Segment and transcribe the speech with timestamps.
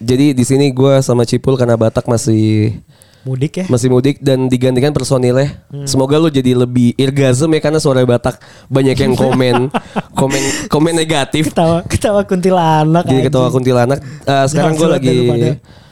[0.00, 2.72] Jadi di sini gue sama Cipul karena Batak masih
[3.20, 3.64] Mudik ya.
[3.68, 5.60] masih mudik dan digantikan personilnya.
[5.68, 5.84] Hmm.
[5.84, 9.68] Semoga lu jadi lebih irgasm ya karena suara Batak banyak yang komen
[10.18, 11.52] komen komen negatif.
[11.52, 13.04] Ketawa ketawa kuntilanak.
[13.04, 13.56] Jadi ketawa anjing.
[13.58, 13.98] kuntilanak.
[14.24, 15.16] Eh, sekarang gue lagi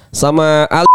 [0.09, 0.89] sama Ali.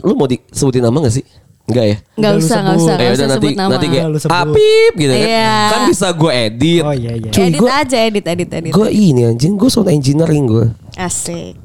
[0.00, 1.26] Lu mau disebutin nama gak sih?
[1.64, 1.96] Enggak ya?
[2.14, 2.84] Nggak Udah lu usah, nggak sebut.
[2.84, 3.70] usah, Eh udah usah nanti nama.
[3.72, 4.04] nanti kayak.
[4.28, 5.26] Apip gitu kan.
[5.26, 5.54] Iya.
[5.66, 6.82] Kan bisa gue edit.
[6.82, 7.30] Oh iya iya.
[7.30, 8.70] Cuy, edit gua- aja, edit, edit, edit.
[8.70, 10.66] Gue ini anjing, gue sound engineering gue.
[10.94, 11.56] Asik.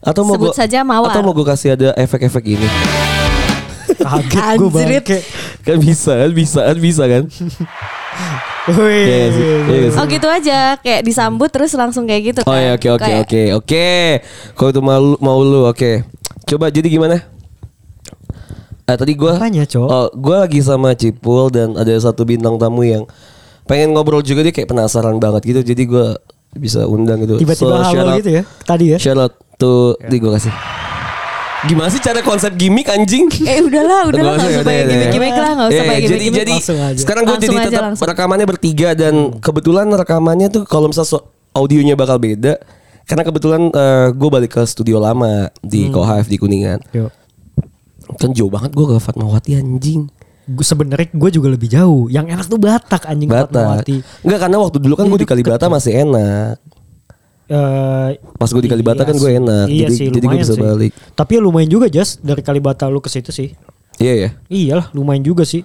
[0.00, 1.10] Atau mau Sebut gua, saja Mawar.
[1.10, 2.68] Atau mau gue kasih ada efek-efek ini.
[4.06, 5.18] Kaget gue bangke.
[5.62, 7.24] Kan bisa, kan bisa, kan bisa kan?
[8.66, 9.18] Iya?
[9.62, 9.88] Iya?
[9.94, 12.58] Oh gitu aja, kayak disambut terus langsung kayak gitu Oh kan.
[12.60, 13.88] ya oke oke oke oke.
[14.54, 16.02] Kalau itu mau lu- mau lu oke.
[16.44, 17.22] Coba jadi gimana?
[18.86, 19.86] Eh tadi gue Apanya, Cok?
[19.86, 23.02] Oh, gue lagi sama Cipul dan ada satu bintang tamu yang
[23.66, 25.60] pengen ngobrol juga dia kayak penasaran banget gitu.
[25.64, 26.06] Jadi gue
[26.54, 27.38] bisa undang gitu.
[27.38, 28.42] Tiba-tiba shout halo gitu ya.
[28.62, 28.98] Tadi ya.
[28.98, 30.52] Shout out tuh di gue kasih.
[31.66, 33.26] Gimana sih cara konsep gimmick anjing?
[33.42, 34.92] Eh udahlah, udahlah Nggak usah, nggak usah udah, pakai udah.
[34.92, 36.38] gimmick-gimmick lah, nggak usah Iya, pakai jadi gimmick-gimmick.
[36.38, 36.98] jadi Langsung aja.
[37.00, 38.06] sekarang gue jadi tetap langsung.
[38.06, 42.60] rekamannya bertiga dan kebetulan rekamannya tuh kalau misalnya so- audionya bakal beda
[43.02, 43.60] karena kebetulan
[44.12, 46.78] gue balik ke studio lama di Kohaf di Kuningan.
[46.92, 47.10] Yuk.
[48.14, 50.06] Kan jauh banget gue ke Fatmawati anjing.
[50.46, 52.06] Gue sebenarnya gue juga lebih jauh.
[52.06, 53.50] Yang enak tuh Batak anjing Batak.
[53.50, 53.96] Fatmawati.
[54.22, 56.54] Enggak karena waktu dulu kan Jadi gue di deket Kalibata masih enak.
[57.46, 59.66] Eh, Pas gue di Kalibata iya kan gue enak.
[59.66, 60.60] Iya jadi sih, jadi gue bisa sih.
[60.60, 60.92] balik.
[61.14, 63.54] Tapi ya lumayan juga Jas dari Kalibata lu ke situ sih.
[63.96, 64.28] Iya ya.
[64.48, 65.62] Iyalah, lumayan juga sih.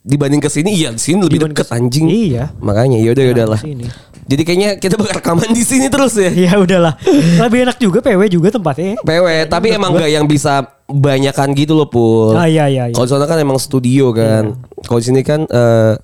[0.00, 2.06] Dibanding ke sini iya di sini lebih Dibanding deket ke- anjing.
[2.06, 2.54] Iya.
[2.56, 3.58] Makanya ya udah ya udahlah.
[3.58, 3.86] Sini.
[4.26, 6.30] Jadi kayaknya kita bakal rekaman di sini terus ya.
[6.30, 6.94] Ya udahlah.
[7.42, 8.94] Lebih enak juga PW juga tempatnya.
[8.98, 12.34] PW, tapi emang nggak yang bisa banyakan gitu loh, Pul.
[12.34, 12.94] Ah iya iya iya.
[12.94, 14.54] Kalau sana kan emang studio kan.
[14.82, 15.94] Kalau di sini kan eh,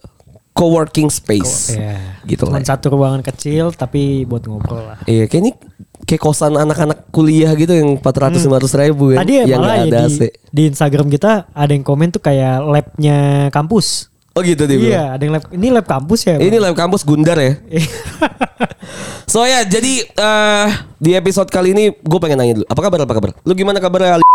[0.52, 1.76] co-working space.
[1.76, 2.22] Iya.
[2.28, 2.68] Gitu Cuman lah.
[2.68, 4.98] satu ruangan kecil tapi buat ngobrol lah.
[5.08, 5.52] Iya, kayak ini
[6.04, 9.16] kayak kosan anak-anak kuliah gitu yang 400 500 ribu kan.
[9.16, 9.20] Hmm.
[9.24, 10.20] Tadi ya yang malah nggak ya ada di, AC.
[10.52, 14.12] di Instagram kita ada yang komen tuh kayak labnya kampus.
[14.32, 14.80] Oh gitu dia.
[14.80, 15.44] Iya, ada yang lab.
[15.52, 16.40] Ini lab kampus ya.
[16.40, 17.52] Ini live kampus Gundar ya.
[19.32, 20.68] So ya, jadi eh
[21.00, 22.66] di episode kali ini gue pengen nanya dulu.
[22.68, 22.98] Apa kabar?
[23.08, 23.30] Apa kabar?
[23.48, 24.31] Lu gimana kabarnya Ali?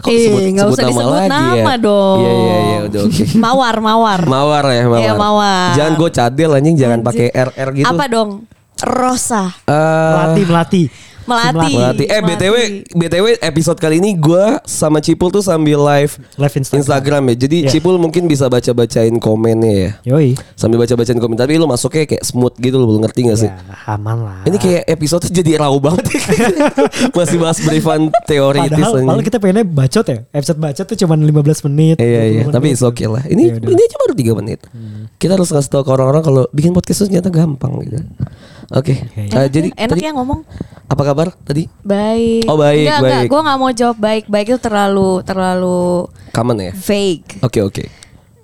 [0.00, 2.18] Kok Eh, nggak usah disebut nama dong.
[2.24, 3.24] Iya iya iya udah oke.
[3.44, 4.20] Mawar, mawar.
[4.24, 5.00] Mawar ya, mawar.
[5.04, 5.70] Iya, mawar.
[5.76, 7.28] Jangan gue cadel anjing, jangan pakai.
[7.28, 7.86] RR gitu.
[7.86, 8.30] Apa dong?
[8.80, 9.52] Rosa.
[9.68, 10.82] Eh, melati melati.
[11.30, 11.70] Melati.
[11.70, 12.04] Melati.
[12.04, 12.26] Eh Melati.
[12.36, 12.54] btw,
[12.92, 16.80] btw episode kali ini gue sama Cipul tuh sambil live Live Instagram.
[16.80, 17.34] Instagram ya.
[17.38, 17.70] Jadi Iya.
[17.70, 19.90] Cipul mungkin bisa baca bacain komennya ya.
[20.06, 20.34] Yoi.
[20.54, 21.36] Sambil baca bacain komen.
[21.36, 23.46] Tapi lu masuknya kayak smooth gitu lu ngerti gak sih?
[23.46, 24.38] Ya, aman lah.
[24.42, 26.20] Ini kayak episode jadi raw banget ya.
[27.16, 30.18] Masih bahas briefan teoritis Padahal, padahal kita pengennya bacot ya.
[30.30, 31.96] Episode bacot tuh cuma 15 menit.
[31.96, 33.22] Iya iya, 20 tapi it's okay lah.
[33.22, 33.68] Ini Ya udah.
[33.68, 34.58] ini aja baru 3 menit.
[35.16, 38.00] Kita harus ngasih tahu ke orang-orang kalau bikin podcast itu ternyata gampang gitu.
[38.70, 38.94] Oke.
[39.16, 40.46] Eh, jadi Enak tadi ya ngomong.
[40.86, 41.66] apa kabar tadi?
[41.80, 42.46] Baik.
[42.46, 43.12] Oh, baik, Enggak, enggak.
[43.12, 43.28] baik.
[43.28, 44.24] Gue nggak mau jawab baik.
[44.26, 46.72] Baik itu terlalu terlalu Kaman ya?
[46.72, 47.30] vague.
[47.40, 47.84] Oke oke.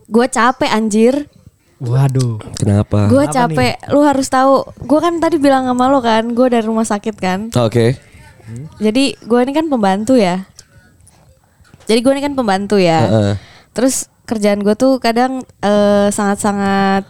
[0.06, 1.14] Gue capek anjir.
[1.76, 2.38] Waduh.
[2.54, 3.06] Kenapa?
[3.06, 3.78] Gue capek.
[3.88, 4.62] Lu harus tahu.
[4.80, 6.26] Gue kan tadi bilang sama lo kan.
[6.28, 7.50] Gue dari rumah sakit kan.
[7.52, 7.98] Oke.
[8.78, 10.46] Jadi gue ini kan pembantu ya.
[11.84, 13.00] Jadi gue ini kan pembantu ya.
[13.04, 13.34] Heeh.
[13.72, 17.06] Terus kerjaan gue tuh kadang eh, sangat-sangat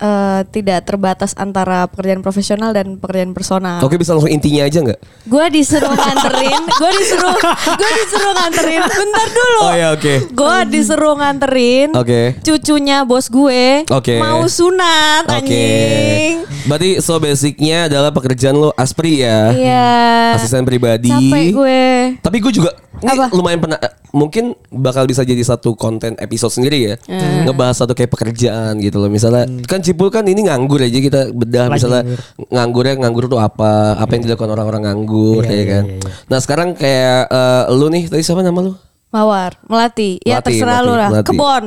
[0.00, 3.84] eh, tidak terbatas antara pekerjaan profesional dan pekerjaan personal.
[3.84, 5.00] Oke bisa langsung intinya aja nggak?
[5.28, 7.36] Gue disuruh nganterin, gue disuruh,
[7.76, 8.80] gue disuruh nganterin.
[8.88, 9.60] Bentar dulu.
[9.62, 10.14] Oh ya oke.
[10.32, 11.88] Gue disuruh nganterin.
[11.94, 12.40] Oke.
[12.40, 14.16] Cucunya bos gue Oke.
[14.18, 15.36] mau sunat Oke.
[15.36, 16.32] anjing.
[16.66, 19.52] Berarti so basicnya adalah pekerjaan lo aspri ya.
[19.52, 19.92] Iya.
[20.40, 21.12] Asisten pribadi.
[21.12, 21.82] Capek gue.
[22.24, 23.32] Tapi gue juga ini Apa?
[23.32, 23.80] lumayan pernah
[24.12, 26.94] mungkin bakal bisa jadi satu konten episode sendiri ya.
[27.08, 27.48] Hmm.
[27.48, 29.08] Ngebahas satu kayak pekerjaan gitu loh.
[29.08, 32.46] Misalnya kan Cipul kan ini nganggur aja kita bedah Lagi misalnya nganggur.
[32.48, 33.72] nganggurnya nganggur tuh apa?
[33.96, 35.84] Apa yang dilakukan orang-orang nganggur Iya, ya iya, kan.
[35.84, 36.10] iya, iya.
[36.24, 38.72] Nah, sekarang kayak eh, lu nih tadi siapa nama lu?
[39.10, 40.16] Mawar, melati.
[40.20, 41.08] Ya Melati, terserah lu melati, lah.
[41.10, 41.26] melati.
[41.26, 41.64] Kebon.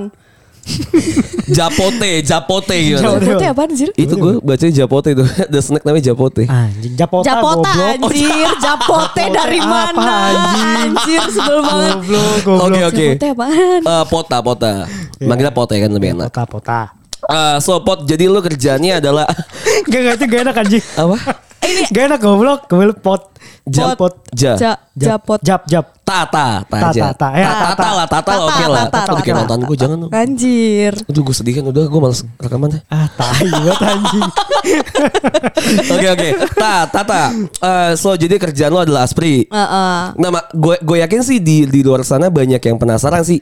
[1.49, 3.19] Japote, Japote gimana?
[3.19, 3.45] Japote.
[3.45, 3.91] Apaan sih?
[3.93, 5.23] Itu gue bacanya Japote itu.
[5.43, 6.43] Ada snack namanya Japote.
[6.45, 8.07] Anjing Japota, Japota goblok.
[8.07, 10.17] anjir, Japote dari apa, mana?
[10.81, 11.97] Anjir sebel banget.
[12.47, 13.05] Oke oke.
[13.11, 13.81] Japote apaan?
[13.83, 14.71] Eh, pota pota.
[15.19, 16.31] Manggilnya pota ya kan lebih enak.
[16.31, 16.81] Pota, pota.
[17.33, 19.25] Eh, so pot jadi lu kerjanya adalah
[19.89, 20.83] Gak, gak itu gak enak anjing.
[20.93, 21.17] apa?
[21.89, 22.59] Gak enak goblok.
[22.65, 23.21] Goblok pot.
[23.63, 24.19] Jap- pot.
[24.33, 24.53] Ja.
[24.55, 25.39] Ja, Japot.
[25.39, 25.95] Jap, jap.
[26.03, 26.61] Tata.
[26.61, 27.27] Eh, tata, tata.
[27.31, 28.85] lah, tata, lah, Tata, oke lah.
[28.85, 29.45] tata, Tata udah kayak tata.
[29.47, 29.97] mantan gue jangan.
[30.11, 30.93] Anjir.
[31.01, 32.79] Aduh gue sedih kan udah gue males rekamannya.
[32.87, 34.29] Ah, tai banget anjing.
[35.89, 36.29] Oke oke.
[36.53, 37.21] Ta, tata.
[37.39, 39.47] Eh, so jadi kerjaan lo adalah aspri.
[39.47, 39.99] Heeh.
[40.13, 43.39] Nah, gue gue yakin sih di di luar sana banyak yang penasaran sih.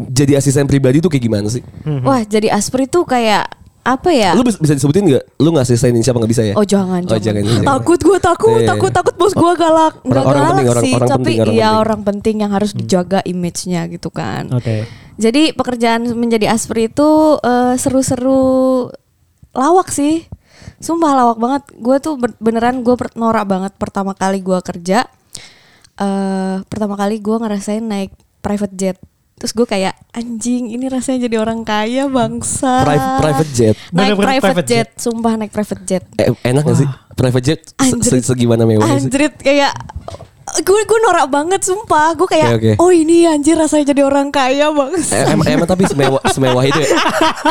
[0.00, 1.58] Jadi asisten pribadi tuh kayak gimana sih?
[2.00, 3.50] Wah, jadi aspri tuh kayak
[3.80, 4.30] apa ya?
[4.32, 5.24] Lu bis- bisa disebutin nggak?
[5.36, 6.54] Lu nggak selesain siapa nggak bisa ya?
[6.54, 7.64] Oh jangan, Oh, jangan, jangan.
[7.66, 8.68] Takut gue takut, Iya.
[8.68, 11.38] takut takut bos gue galak, nggak Orang- orang galak penting, orang- sih, orang tapi penting,
[11.40, 11.80] orang iya penting.
[11.80, 14.44] orang penting yang harus dijaga image-nya gitu kan.
[14.52, 14.84] Oke.
[15.16, 17.08] Jadi pekerjaan menjadi aspri itu
[17.40, 18.86] eh, seru-seru
[19.50, 20.28] lawak sih.
[20.78, 21.62] Sumpah lawak banget.
[21.74, 25.10] Gue tuh beneran gue norak banget pertama kali gue kerja.
[25.96, 28.98] eh pertama kali gue ngerasain naik private jet.
[29.38, 32.82] Terus gue kayak anjing ini rasanya jadi orang kaya bangsa.
[32.82, 33.76] Private, private jet.
[33.76, 34.88] Naik Bener-bener private, private jet.
[34.96, 36.02] sumpah naik private jet.
[36.16, 36.88] Eh, enak gak sih?
[37.14, 38.20] Private jet se- Anjrit.
[38.20, 39.06] se- segimana mewahnya sih?
[39.06, 39.72] Anjrit kayak
[40.58, 42.12] gue gue norak banget sumpah.
[42.12, 42.72] Gue kayak Oke, oke.
[42.78, 45.14] oh ini anjir rasanya jadi orang kaya bangsa.
[45.14, 46.88] Eh, em- emang tapi semewah, semewah itu ya?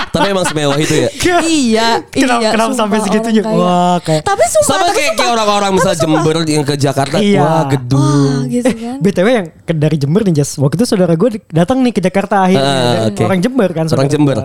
[0.10, 1.10] tapi emang semewah itu ya?
[1.44, 2.50] iya, Kenapa- iya.
[2.52, 3.42] kenapa sumpah, sampai segitunya?
[3.42, 3.58] kaya.
[3.58, 5.96] Wah, kayak- Tapi sumpah, Sama tapi kayak, kayak orang-orang sumpah.
[5.98, 7.42] Jember yang ke Jakarta, Iya.
[7.42, 8.00] wah gedung.
[8.00, 8.98] Wah, gitu kan.
[9.00, 10.56] BTW yang dari Jember nih Jas.
[10.56, 12.64] Waktu itu saudara gue datang nih ke Jakarta akhirnya.
[12.68, 13.22] Ah, Dan oke.
[13.24, 13.86] Orang Jember kan.
[13.88, 14.38] Orang Jember.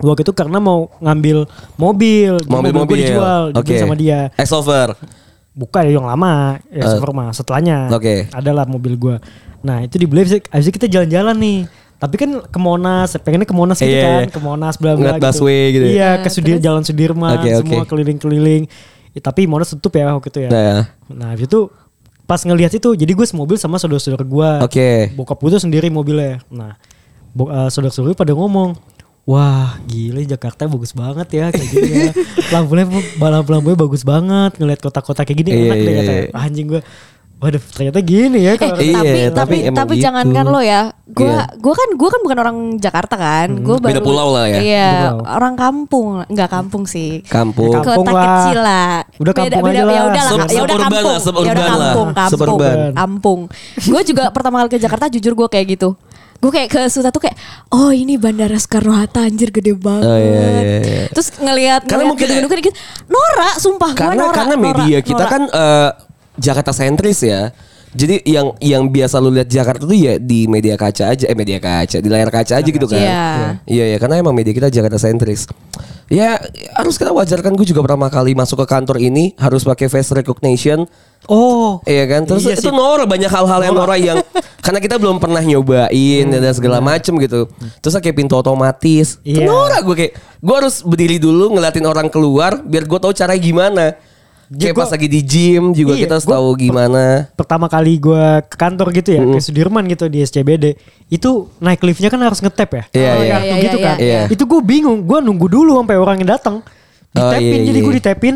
[0.00, 1.44] Waktu itu karena mau ngambil
[1.76, 2.32] mobil.
[2.48, 2.88] Mobil-mobil.
[2.88, 3.42] gue dijual.
[3.52, 3.68] Oke.
[3.68, 4.32] Dijual sama dia.
[4.34, 4.96] Exover.
[5.60, 6.56] Bukan yang lama.
[6.72, 7.28] Ya Eh, uh, mah.
[7.30, 7.92] Setelahnya.
[7.92, 8.32] oke.
[8.32, 9.16] Adalah mobil gue.
[9.60, 10.24] Nah itu dibeli.
[10.48, 11.58] Abis kita jalan-jalan nih.
[12.00, 14.32] Tapi kan ke Monas, pengennya ke Monas gitu Iya, kan, iya.
[14.32, 15.92] ke Monas bla bla busway gitu ya.
[15.92, 16.64] Iya, Nah, ke Sudir, terus?
[16.64, 17.50] Jalan Sudirman, oke.
[17.60, 18.64] semua keliling-keliling.
[19.12, 20.48] Ya, tapi Monas tutup ya waktu itu ya.
[20.48, 20.78] Nah, ya.
[21.12, 21.68] Nah habis itu
[22.24, 24.50] pas ngelihat itu jadi gue semobil sama saudara-saudara gue.
[24.64, 25.12] Oke.
[25.12, 26.40] Bokap gue tuh sendiri mobilnya.
[26.48, 26.80] Nah
[27.36, 28.80] bo- eh, saudara-saudara pada ngomong.
[29.22, 32.12] Wah gila Jakarta bagus banget ya kayak gini ya.
[32.50, 32.84] Lampunya
[33.16, 36.22] lampu-lampunya bagus banget ngelihat kota-kota kayak gini Iya, enak deh iya, katanya.
[36.24, 36.38] iya.
[36.40, 36.82] Anjing gue.
[37.40, 40.04] Waduh ternyata gini ya kalau Iya, tapi tapi tapi tapi gitu.
[40.04, 40.92] jangankan lo ya.
[41.08, 41.42] Gua Iya.
[41.56, 43.48] gua kan gua kan bukan orang Jakarta kan.
[43.64, 44.58] Gua Beda baru pulau lah ya.
[44.60, 45.24] Iya, Beda pulau.
[45.30, 47.24] orang kampung, enggak kampung sih.
[47.24, 47.72] Kampung.
[47.72, 48.24] Kampung Kota lah.
[48.44, 48.90] kecil lah.
[49.16, 50.04] Udah kampung aja Ya lah.
[50.04, 51.00] udah lah, Sub- ya udah kampung.
[51.06, 52.76] lah, suburban Ya udah kampung, kampung, Suburban.
[52.92, 53.40] kampung.
[53.88, 55.88] Gue juga pertama kali ke Jakarta jujur gue kayak gitu.
[56.40, 57.36] Gue kayak ke Suta tuh kayak,
[57.68, 60.08] oh ini Bandara Soekarno Hatta anjir gede banget.
[60.08, 61.04] Oh, iya, iya, iya.
[61.12, 62.76] Terus ngelihat Karena ngelihat mungkin- gedung-gedung kayak gitu,
[63.06, 64.34] norak sumpah gue karena norak.
[64.34, 65.30] karena media kita norak.
[65.30, 65.90] kan eh,
[66.40, 67.52] Jakarta sentris ya.
[67.90, 71.58] Jadi yang yang biasa lu lihat Jakarta tuh ya di media kaca aja, eh media
[71.58, 73.02] kaca, di layar kaca aja gitu kan.
[73.02, 73.26] Iya.
[73.66, 75.50] Iya ya, karena emang media kita Jakarta sentris.
[76.10, 76.42] Ya
[76.74, 80.90] harus kita wajarkan gue juga pertama kali masuk ke kantor ini harus pakai face recognition.
[81.30, 81.78] Oh.
[81.86, 82.74] Iya kan, terus Iya itu sih.
[82.74, 84.18] norak banyak hal-hal yang norak yang
[84.66, 87.46] karena kita belum pernah nyobain dan segala macem gitu.
[87.78, 89.46] Terus kayak pintu otomatis, Iya.
[89.46, 90.12] norak gue kayak
[90.42, 93.94] gue harus berdiri dulu ngeliatin orang keluar biar gue tahu cara gimana.
[94.50, 97.30] Ya, Kayak pas gua- lagi di gym juga Iya, kita harus tahu gimana.
[97.32, 100.74] Pertama kali gue ke kantor gitu ya, ke Sudirman gitu di SCBD.
[101.06, 102.82] Itu naik liftnya kan harus ngetap ya.
[102.90, 103.30] Iya, Pakai iya.
[103.30, 103.96] kartu Iya, gitu iya, kan.
[104.02, 104.20] iya.
[104.26, 106.66] Itu gue bingung, gue nunggu dulu sampai orangnya datang.
[107.10, 107.86] Oh, Ditapin, iya, jadi iya.
[107.86, 108.34] gue ditapin.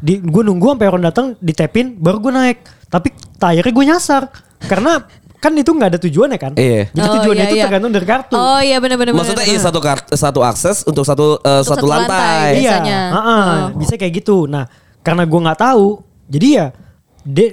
[0.00, 2.58] Di, gue nunggu sampai orang datang, ditapin, baru gue naik.
[2.88, 3.08] Tapi
[3.38, 4.22] akhirnya gue nyasar.
[4.62, 5.04] Karena
[5.36, 6.52] kan itu nggak ada tujuannya kan.
[6.56, 6.88] Iya.
[6.88, 7.64] Jadi Oh, tujuannya iya, itu iya.
[7.68, 8.34] tergantung dari kartu.
[8.34, 9.12] Oh iya benar-benar.
[9.12, 12.08] Maksudnya iya satu kart, satu akses untuk satu eh, Untuk satu satu lantai.
[12.08, 12.40] lantai.
[12.56, 13.00] Iya, biasanya.
[13.12, 13.60] Heeh, Oh.
[13.76, 14.48] bisa kayak gitu.
[14.48, 14.64] Nah,
[15.02, 15.86] karena gue nggak tahu,
[16.30, 16.66] jadi ya,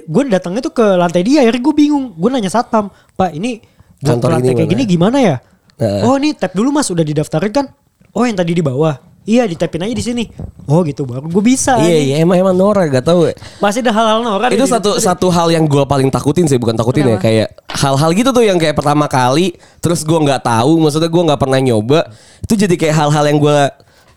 [0.06, 1.42] gue datangnya tuh ke lantai dia.
[1.44, 2.14] Akhirnya gue bingung.
[2.14, 3.62] Gue nanya satpam, Pak ini
[4.00, 5.36] buat Kantor lantai ini kayak mana?" gini gimana ya?
[6.04, 7.66] Oh ini tap dulu mas, udah didaftarin kan?
[8.12, 8.96] Oh yang tadi di bawah.
[9.28, 10.24] Iya ditapin aja di sini.
[10.64, 11.76] Oh gitu baru gue bisa.
[11.76, 12.00] Iya nih.
[12.08, 13.28] iya emang emang norak gak tahu.
[13.60, 14.48] Masih ada hal-hal norak.
[14.48, 17.24] itu di- satu satu hal yang gue paling takutin sih bukan takutin ya Kenapa?
[17.28, 19.54] kayak hal-hal gitu tuh yang kayak pertama kali
[19.84, 22.00] terus gue nggak tahu maksudnya gue nggak pernah nyoba
[22.42, 23.56] itu jadi kayak hal-hal yang gue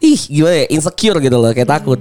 [0.04, 2.00] ih gimana ya insecure gitu loh kayak takut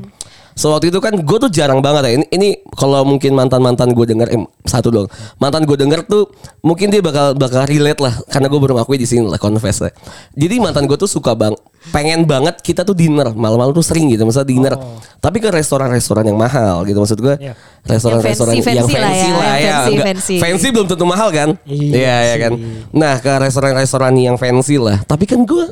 [0.52, 2.12] so waktu itu kan gue tuh jarang banget ya.
[2.16, 5.06] Ini, ini kalau mungkin mantan mantan gue denger eh, satu dong.
[5.37, 6.29] Mantan gue denger tuh
[6.60, 8.15] mungkin dia bakal bakal relate lah.
[8.26, 9.93] Karena gue baru ngakui di sini lah confess lah
[10.32, 11.53] jadi mantan gue tuh suka bang
[11.91, 13.31] pengen banget kita tuh dinner.
[13.31, 14.74] Malam-malam tuh sering gitu maksudnya dinner.
[15.19, 17.55] Tapi ke restoran-restoran yang mahal gitu maksud gue Iya.
[17.82, 20.34] restoran-restoran Yang yang fancy- fancy, fancy lah ya, lah yang ya, fancy- Nggak- fancy.
[20.38, 21.48] fancy belum tentu mahal kan?
[21.65, 22.41] Iya iya ya sih.
[22.41, 22.53] kan?
[22.93, 25.03] Nah ke restoran-restoran yang fancy lah.
[25.03, 25.65] Tapi kan gue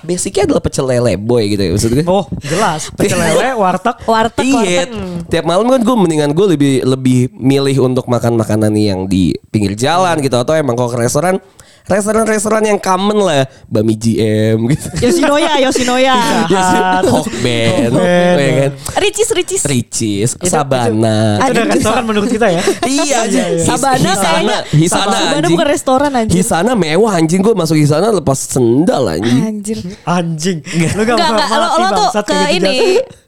[0.00, 2.90] basicnya adalah pecel lele boy gitu ya maksud gue Oh jelas.
[2.90, 3.96] Pecel lele, warteg.
[4.02, 4.90] Warteg, Iya, warteg.
[5.26, 9.74] tiap malam kan gue mendingan gue lebih lebih milih untuk makan makanan yang di pinggir
[9.74, 11.38] jalan gitu atau emang kalau ke restoran
[11.84, 14.86] restoran-restoran yang common lah, Bami GM gitu.
[15.00, 16.14] Yoshinoya, Yoshinoya.
[17.02, 18.36] Hokben, Hokben.
[18.36, 18.70] ya kan?
[18.98, 19.62] Ricis ricis.
[19.62, 21.38] Ricis, Sabana.
[21.38, 21.70] Itu udah Anjing.
[21.72, 22.62] restoran menurut kita ya.
[22.82, 23.30] Iya anjing.
[23.30, 23.46] iya.
[23.54, 24.58] His- Sabana Hisana, kayaknya.
[24.70, 25.50] Hisana Sabana anjing.
[25.50, 26.36] bukan restoran, anjing.
[26.36, 29.38] Hisana mewah anjing gue masuk Hisana lepas sendal anjing.
[29.40, 29.78] Anjir.
[30.02, 30.58] Anjing.
[30.92, 32.76] Lu Enggak gak enggak lo, lo tuh ke ini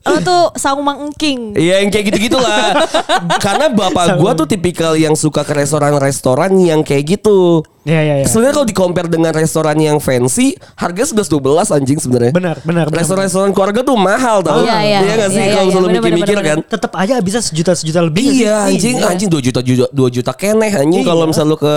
[0.02, 1.54] lo tuh saung mangking.
[1.54, 2.74] Iya yang kayak gitu-gitu lah.
[3.44, 7.62] Karena bapak gua tuh tipikal yang suka ke restoran-restoran yang kayak gitu.
[7.82, 8.26] Iya iya iya.
[8.30, 12.30] Sebenarnya kalau di compare dengan restoran yang fancy, harga 11 12 anjing sebenarnya.
[12.30, 12.98] Benar, benar, benar.
[13.02, 14.62] Restoran-restoran keluarga tuh mahal tau.
[14.62, 14.98] Iya, iya.
[15.02, 15.74] nggak sih Iya, iya, kalau iya.
[15.74, 16.58] selalu mikir-mikir kan.
[16.62, 18.22] Tetap aja bisa sejuta sejuta lebih.
[18.22, 19.10] Iya anjing, Iya.
[19.10, 21.10] anjing 2 juta 2 juta keneh anjing Iya.
[21.10, 21.74] kalau misal lu ke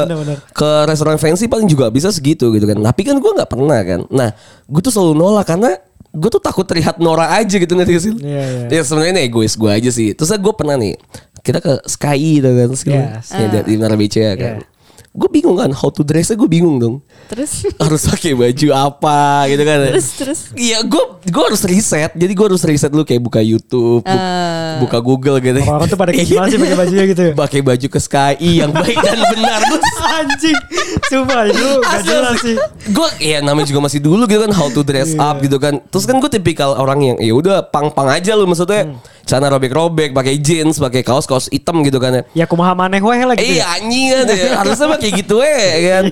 [0.53, 2.77] ke restoran fancy paling juga bisa segitu gitu kan.
[2.77, 4.01] Tapi kan gua nggak pernah kan.
[4.13, 4.29] Nah,
[4.65, 5.73] gue tuh selalu nolak karena
[6.15, 8.13] gue tuh takut terlihat Nora aja gitu ngerti gak sih?
[8.23, 8.79] Iya, iya.
[8.79, 10.15] Ya sebenarnya ini egois gue aja sih.
[10.15, 10.95] Terus gue pernah nih
[11.43, 13.27] kita ke Sky gitu kan, Sky, Yes.
[13.35, 13.75] ya, di
[14.23, 14.53] ya kan.
[14.63, 14.74] Iya.
[15.15, 16.95] Gue bingung kan how to dress gue bingung dong.
[17.25, 19.77] Terus harus pakai baju apa gitu kan.
[19.87, 22.11] terus terus Iya, gue gue harus riset.
[22.11, 24.75] Jadi gue harus riset dulu kayak buka YouTube, bu- Eh.
[24.77, 25.55] buka Google gitu.
[25.57, 27.33] Orang-orang tuh pada kayak gimana sih pakai bajunya gitu ya?
[27.33, 29.59] Pakai baju ke SKI yang baik dan benar.
[30.19, 30.59] Anjing.
[31.05, 32.55] Sumpah itu gak jelas sih.
[32.87, 35.79] Gue ya namanya juga masih dulu gitu kan how to dress up gitu kan.
[35.85, 38.95] Terus kan gue tipikal orang yang ya udah pang-pang aja lu maksudnya.
[39.25, 42.21] Celana robek-robek, pakai jeans, pakai kaos-kaos hitam gitu kan ya.
[42.33, 43.57] Ya kumaha maneh weh lah gitu.
[43.57, 44.53] Iya anjing kan ya.
[44.61, 46.05] Harusnya kayak gitu eh kan.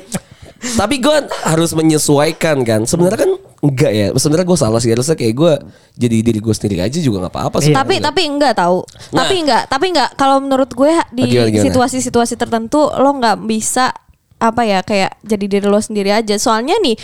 [0.63, 2.85] Tapi gue harus menyesuaikan kan.
[2.85, 4.07] Sebenarnya kan enggak ya.
[4.15, 4.93] Sebenarnya gue salah sih.
[4.93, 5.53] Harusnya kayak gue
[5.93, 7.69] jadi diri gue sendiri aja juga nggak apa-apa sih.
[7.69, 7.81] Iya.
[7.81, 8.79] tapi tapi enggak tahu
[9.11, 9.17] Nah.
[9.19, 11.61] tapi enggak tapi enggak kalau menurut gue di gimana?
[11.61, 13.91] situasi-situasi tertentu lo nggak bisa
[14.37, 16.95] apa ya kayak jadi diri lo sendiri aja soalnya nih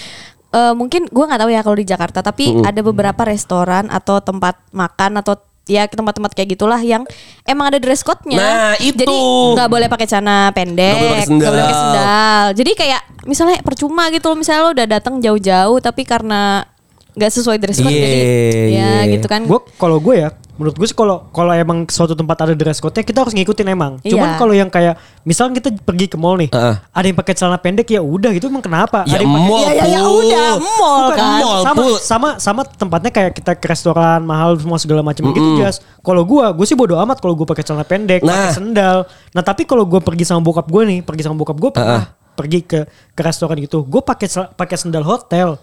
[0.49, 4.57] eh, mungkin gue nggak tahu ya kalau di Jakarta tapi ada beberapa restoran atau tempat
[4.71, 5.37] makan atau
[5.69, 7.05] ya tempat-tempat kayak gitulah yang
[7.45, 8.41] emang ada dress code-nya.
[8.41, 8.97] Nah, itu.
[8.97, 9.17] Jadi
[9.53, 11.53] nggak boleh pakai celana pendek, Nggak boleh pakai sendal.
[11.77, 12.45] sendal.
[12.57, 16.65] Jadi kayak misalnya percuma gitu loh misalnya lo udah datang jauh-jauh tapi karena
[17.13, 19.11] nggak sesuai dress code Iya, jadi ya iya.
[19.13, 19.45] gitu kan.
[19.45, 23.01] Gue kalau gue ya, menurut gue sih kalau kalau emang suatu tempat ada dress code-nya
[23.01, 23.95] kita harus ngikutin emang.
[24.03, 24.37] Cuman Iya.
[24.37, 26.75] kalau yang kayak misalnya kita pergi ke mall nih, Heeh.
[26.83, 29.07] ada yang pakai celana pendek ya udah gitu emang kenapa?
[29.07, 31.39] Ya ada yang pakai mall, Ya, ya, ya udah, mall Bukan, kan.
[31.39, 35.79] Mall, sama, sama sama tempatnya kayak kita ke restoran mahal semua segala macam gitu jas.
[36.03, 38.51] Kalau gua, gue sih bodo amat kalau gue pakai celana pendek, Nah.
[38.51, 38.97] pakai sendal.
[39.31, 42.03] Nah tapi kalau gue pergi sama bokap gue nih, pergi sama bokap gue pernah
[42.35, 42.83] pergi ke
[43.15, 45.55] ke restoran gitu, gue pakai pakai sendal hotel.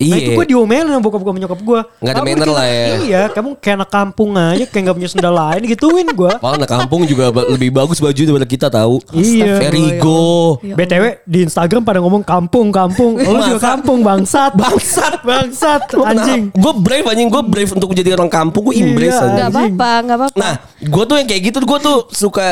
[0.00, 0.24] Nah Iya.
[0.24, 1.80] itu gue diomelin sama bokap gue sama nyokap gue.
[2.00, 2.86] Nggak ada manner lah ya.
[2.98, 6.32] Iya, kamu kayak anak kampung aja, kayak nggak punya sendal lain gituin gue.
[6.40, 8.96] Malah anak kampung juga lebih bagus baju daripada kita tahu.
[9.12, 9.60] Iya.
[9.60, 10.56] Verigo.
[10.64, 13.20] Ya BTW di Instagram pada ngomong kampung, kampung.
[13.20, 14.56] Lo juga kampung, bangsat.
[14.56, 15.20] Bangsat.
[15.28, 16.48] Bangsat, anjing.
[16.50, 19.20] Gue brave anjing, gue brave untuk menjadi orang kampung, gue embrace Iya.
[19.20, 19.36] anjing.
[19.36, 19.74] nggak anjing.
[19.76, 20.36] apa-apa, nggak apa-apa.
[20.40, 22.46] Nah, gue tuh yang kayak gitu, gue tuh suka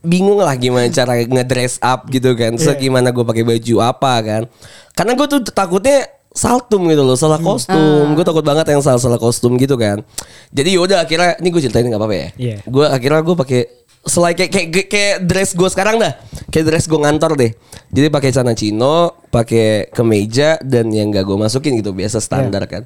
[0.00, 2.54] bingung lah gimana cara ngedress up gitu kan.
[2.54, 2.82] Terus Iya.
[2.82, 4.42] gimana gue pakai baju apa kan.
[4.90, 8.12] Karena gue tuh takutnya saltum gitu loh, salah kostum.
[8.18, 10.02] Gue takut banget yang salah salah kostum gitu kan.
[10.50, 12.28] Jadi yaudah akhirnya, ini gue ceritain nggak apa-apa ya.
[12.34, 12.56] Iya.
[12.66, 13.60] Gue akhirnya gue pakai
[14.04, 16.12] selain kayak kayak kayak dress gue sekarang dah,
[16.52, 17.56] kayak dress gue ngantor deh.
[17.94, 22.84] Jadi pakai celana chino, pakai kemeja dan yang nggak gue masukin gitu biasa standar kan.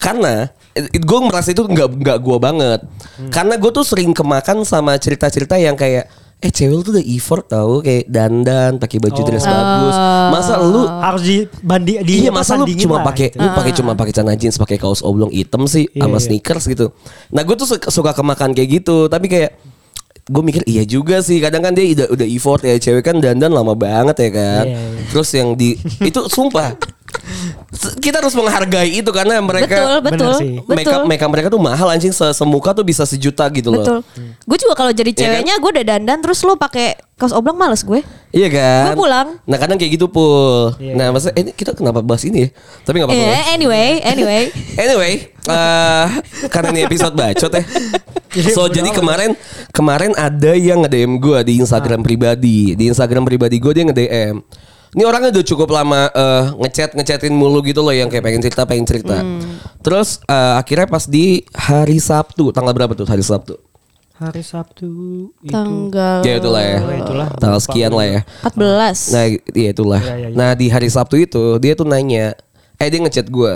[0.00, 2.80] Karena gue merasa itu nggak nggak gue banget.
[3.28, 7.80] Karena gue tuh sering kemakan sama cerita-cerita yang kayak eh cewek tuh udah effort tahu
[7.80, 9.96] kayak dandan pakai baju dress bagus.
[10.30, 13.40] Masa lu Harus dibanding di Iya masa lu cuma lah, pakai gitu.
[13.40, 16.24] lu pakai cuma pakai celana jeans, pakai kaos oblong hitam sih Iya, sama iya.
[16.28, 16.92] sneakers gitu.
[17.32, 19.56] Nah, gue tuh suka, suka kemakan kayak gitu, tapi kayak
[20.26, 23.54] gue mikir iya juga sih kadang kan dia udah udah effort ya cewek kan dandan
[23.54, 25.02] lama banget ya kan Iya, iya.
[25.06, 26.74] terus yang di itu sumpah
[28.00, 30.72] kita harus menghargai itu karena betul, mereka betul, betul.
[30.72, 33.82] make up make up mereka tuh mahal anjing se semuka tuh bisa sejuta gitu loh
[33.82, 33.98] Betul.
[34.46, 35.22] Gue juga kalau jadi Iya kan?
[35.26, 38.04] ceweknya gue udah dandan terus lo pakai kaos oblong males gue.
[38.36, 38.92] Iya kan?
[38.92, 39.28] Gua pulang.
[39.48, 40.76] Nah kadang kayak gitu pul.
[40.76, 40.92] Iya.
[40.92, 42.48] Nah maksudnya eh, ini kita kenapa bahas ini ya?
[42.84, 43.24] Tapi nggak apa-apa.
[43.32, 44.42] Eh, anyway, anyway.
[44.76, 45.12] Anyway,
[45.48, 46.06] eh
[46.52, 47.64] karena ini episode bacot ya.
[48.36, 49.32] Iya, So jadi kemarin
[49.72, 52.76] kemarin ada yang nge-DM gue di Instagram pribadi.
[52.76, 54.36] Di Instagram pribadi gue dia nge-DM.
[54.96, 58.64] Ini orangnya udah cukup lama eh, ngechat ngechatin mulu gitu loh yang kayak pengen cerita
[58.64, 59.20] pengen cerita.
[59.84, 63.60] Terus eh, akhirnya pas di hari Sabtu tanggal berapa tuh hari Sabtu?
[64.16, 64.88] Hari Sabtu
[65.44, 66.80] itu Tanggal Ya itulah ya.
[66.80, 67.28] Oh, itulah.
[67.36, 68.20] Tanggal sekian lah ya.
[68.48, 69.12] 14.
[69.12, 70.00] Nah, iya itulah.
[70.00, 70.36] Iya, iya, iya.
[70.40, 72.32] Nah, di hari Sabtu itu dia tuh nanya,
[72.80, 73.54] eh dia ngechat gue.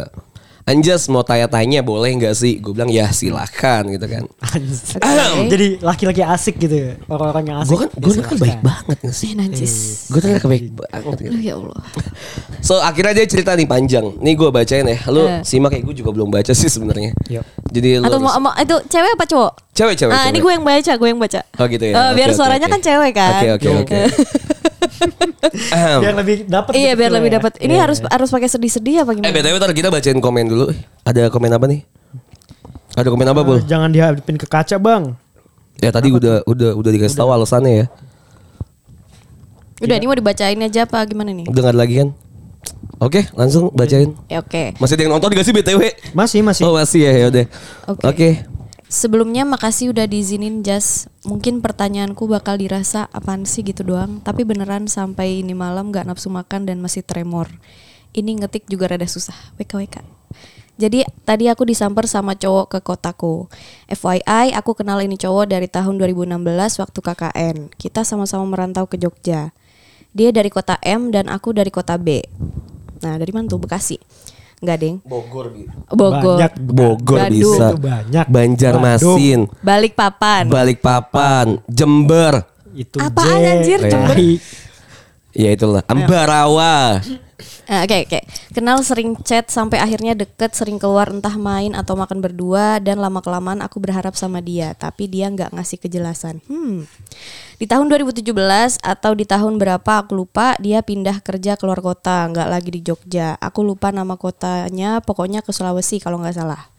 [0.64, 2.60] Anjas mau tanya-tanya boleh nggak sih?
[2.60, 4.22] Gue bilang ya silakan gitu kan.
[5.48, 9.16] Jadi laki-laki asik gitu ya Orang-orang yang asik Gue kan gue kan baik banget nggak
[9.16, 9.26] sih?
[9.26, 9.74] Eh, najis.
[10.08, 11.16] Gue ternyata baik banget.
[11.20, 11.32] Gitu.
[11.40, 11.80] Ya Allah.
[12.60, 14.20] So akhirnya dia cerita nih panjang.
[14.20, 14.98] Nih gue bacain ya.
[15.08, 15.40] Lu Eh.
[15.42, 17.16] simak kayak gue juga belum baca sih sebenarnya.
[17.72, 19.52] Jadi lu Atau mau- itu cewek apa cowok?
[19.80, 20.12] Cewek cewek.
[20.12, 20.30] Ah, cewek.
[20.30, 21.40] ini gue yang baca, gue yang baca.
[21.56, 21.94] Oh gitu ya.
[21.96, 22.74] Eh, biar oke, suaranya oke.
[22.76, 23.32] kan cewek kan.
[23.32, 24.00] Oke oke oke.
[26.04, 27.36] Biar lebih dapat Iya, gitu biar lebih ya.
[27.40, 27.52] dapat.
[27.56, 28.08] Ini Iya, harus iya.
[28.12, 29.32] harus pakai sedih-sedih apa Eh gimana?
[29.32, 30.66] btw ntar kita bacain komen dulu.
[31.00, 31.80] Ada komen apa nih?
[32.92, 33.56] Ada komen apa bul?
[33.56, 35.16] Eh, Jangan dihadapin ke kaca bang
[35.80, 37.86] Ya tadi udah udah udah dikasih tahu alasannya ya.
[39.80, 41.48] Udah, ini mau dibacain aja apa gimana nih?
[41.48, 42.08] Ada lagi kan?
[43.00, 44.12] Oke, langsung bacain.
[44.28, 44.76] Ya, oke.
[44.76, 45.80] Masih ada yang nonton gak sih BTW?
[46.12, 47.44] Masih masih Oh masih ya, ya udah.
[47.88, 48.04] Oke.
[48.04, 48.28] Oke.
[48.90, 51.06] Sebelumnya makasih udah diizinin Jas.
[51.22, 54.18] Mungkin pertanyaanku bakal dirasa apaan sih gitu doang.
[54.18, 57.46] Tapi beneran sampai ini malam gak nafsu makan dan masih tremor.
[58.10, 59.54] Ini ngetik juga rada susah.
[59.62, 60.02] WKWK.
[60.74, 63.46] Jadi tadi aku disamper sama cowok ke kotaku.
[63.86, 67.56] FYI, aku kenal ini cowok dari tahun 2016 waktu KKN.
[67.78, 69.54] Kita sama-sama merantau ke Jogja.
[70.10, 72.26] Dia dari kota M dan aku dari kota B.
[73.06, 73.62] Nah, dari mana tuh?
[73.62, 74.02] Bekasi.
[74.60, 74.96] Enggak, Deng.
[75.08, 75.46] Bogor
[75.88, 76.36] Bogor.
[76.36, 76.52] Banyak.
[76.60, 77.32] Bogor Bandung.
[77.32, 77.66] bisa.
[77.72, 78.26] Itu banyak.
[78.28, 80.44] Banjarmasin, Balik papan.
[80.52, 82.44] Balikpapan, Jember.
[82.76, 83.46] Itu Apaan, J.
[83.56, 84.16] anjir, Jember?
[85.32, 85.82] Ya itulah.
[85.88, 87.00] Ambarawa.
[87.70, 88.20] Eh, Oke oke.
[88.50, 93.22] Kenal sering chat sampai akhirnya deket, sering keluar entah main atau makan berdua dan lama
[93.22, 96.42] kelamaan aku berharap sama dia, tapi dia nggak ngasih kejelasan.
[96.50, 96.90] Hmm.
[97.62, 98.26] Di tahun 2017
[98.82, 103.38] atau di tahun berapa aku lupa, dia pindah kerja keluar kota, nggak lagi di Jogja.
[103.38, 106.74] Aku lupa nama kotanya, pokoknya ke Sulawesi kalau nggak salah.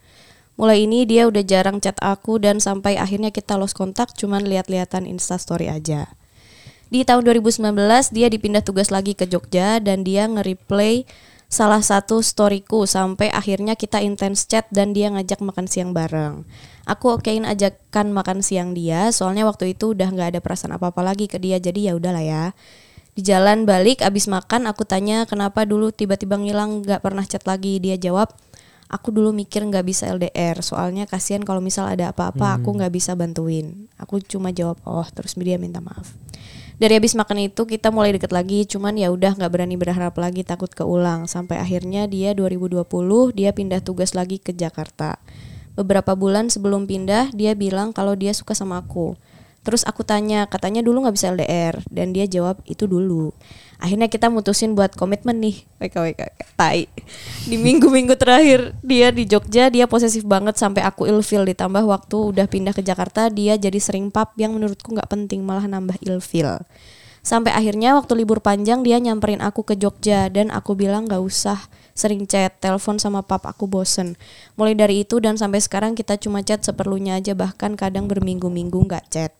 [0.59, 5.07] Mulai ini dia udah jarang chat aku dan sampai akhirnya kita lost kontak cuman lihat-lihatan
[5.07, 6.11] instastory aja.
[6.91, 7.71] Di tahun 2019
[8.11, 11.07] dia dipindah tugas lagi ke Jogja dan dia nge-replay
[11.47, 16.43] salah satu storyku sampai akhirnya kita intens chat dan dia ngajak makan siang bareng.
[16.83, 21.31] Aku okein ajakan makan siang dia soalnya waktu itu udah nggak ada perasaan apa-apa lagi
[21.31, 22.43] ke dia jadi ya udahlah ya.
[23.15, 27.79] Di jalan balik abis makan aku tanya kenapa dulu tiba-tiba ngilang nggak pernah chat lagi
[27.79, 28.35] dia jawab
[28.91, 33.15] aku dulu mikir nggak bisa LDR soalnya kasihan kalau misal ada apa-apa aku nggak bisa
[33.15, 36.11] bantuin aku cuma jawab oh terus dia minta maaf
[36.81, 38.65] dari habis makan itu kita mulai deket lagi.
[38.65, 41.29] Cuman ya udah nggak berani berharap lagi takut keulang.
[41.29, 42.81] Sampai akhirnya dia 2020
[43.37, 45.21] dia pindah tugas lagi ke Jakarta.
[45.77, 49.13] Beberapa bulan sebelum pindah dia bilang kalau dia suka sama aku.
[49.61, 53.29] Terus aku tanya katanya dulu nggak bisa LDR dan dia jawab itu dulu
[53.81, 55.65] akhirnya kita mutusin buat komitmen nih.
[55.81, 56.21] WKWK
[56.53, 56.85] tai.
[57.49, 61.43] Di minggu-minggu terakhir dia di Jogja dia posesif banget sampai aku ilfil.
[61.43, 65.65] Ditambah waktu udah pindah ke Jakarta dia jadi sering pap yang menurutku nggak penting malah
[65.65, 66.61] nambah ilfil.
[67.25, 70.29] Sampai akhirnya waktu libur panjang dia nyamperin aku ke Jogja.
[70.29, 71.57] Dan aku bilang nggak usah
[71.97, 74.15] sering chat telepon sama pap aku bosen.
[74.55, 79.05] Mulai dari itu dan sampai sekarang kita cuma chat seperlunya aja bahkan kadang berminggu-minggu nggak
[79.09, 79.33] chat.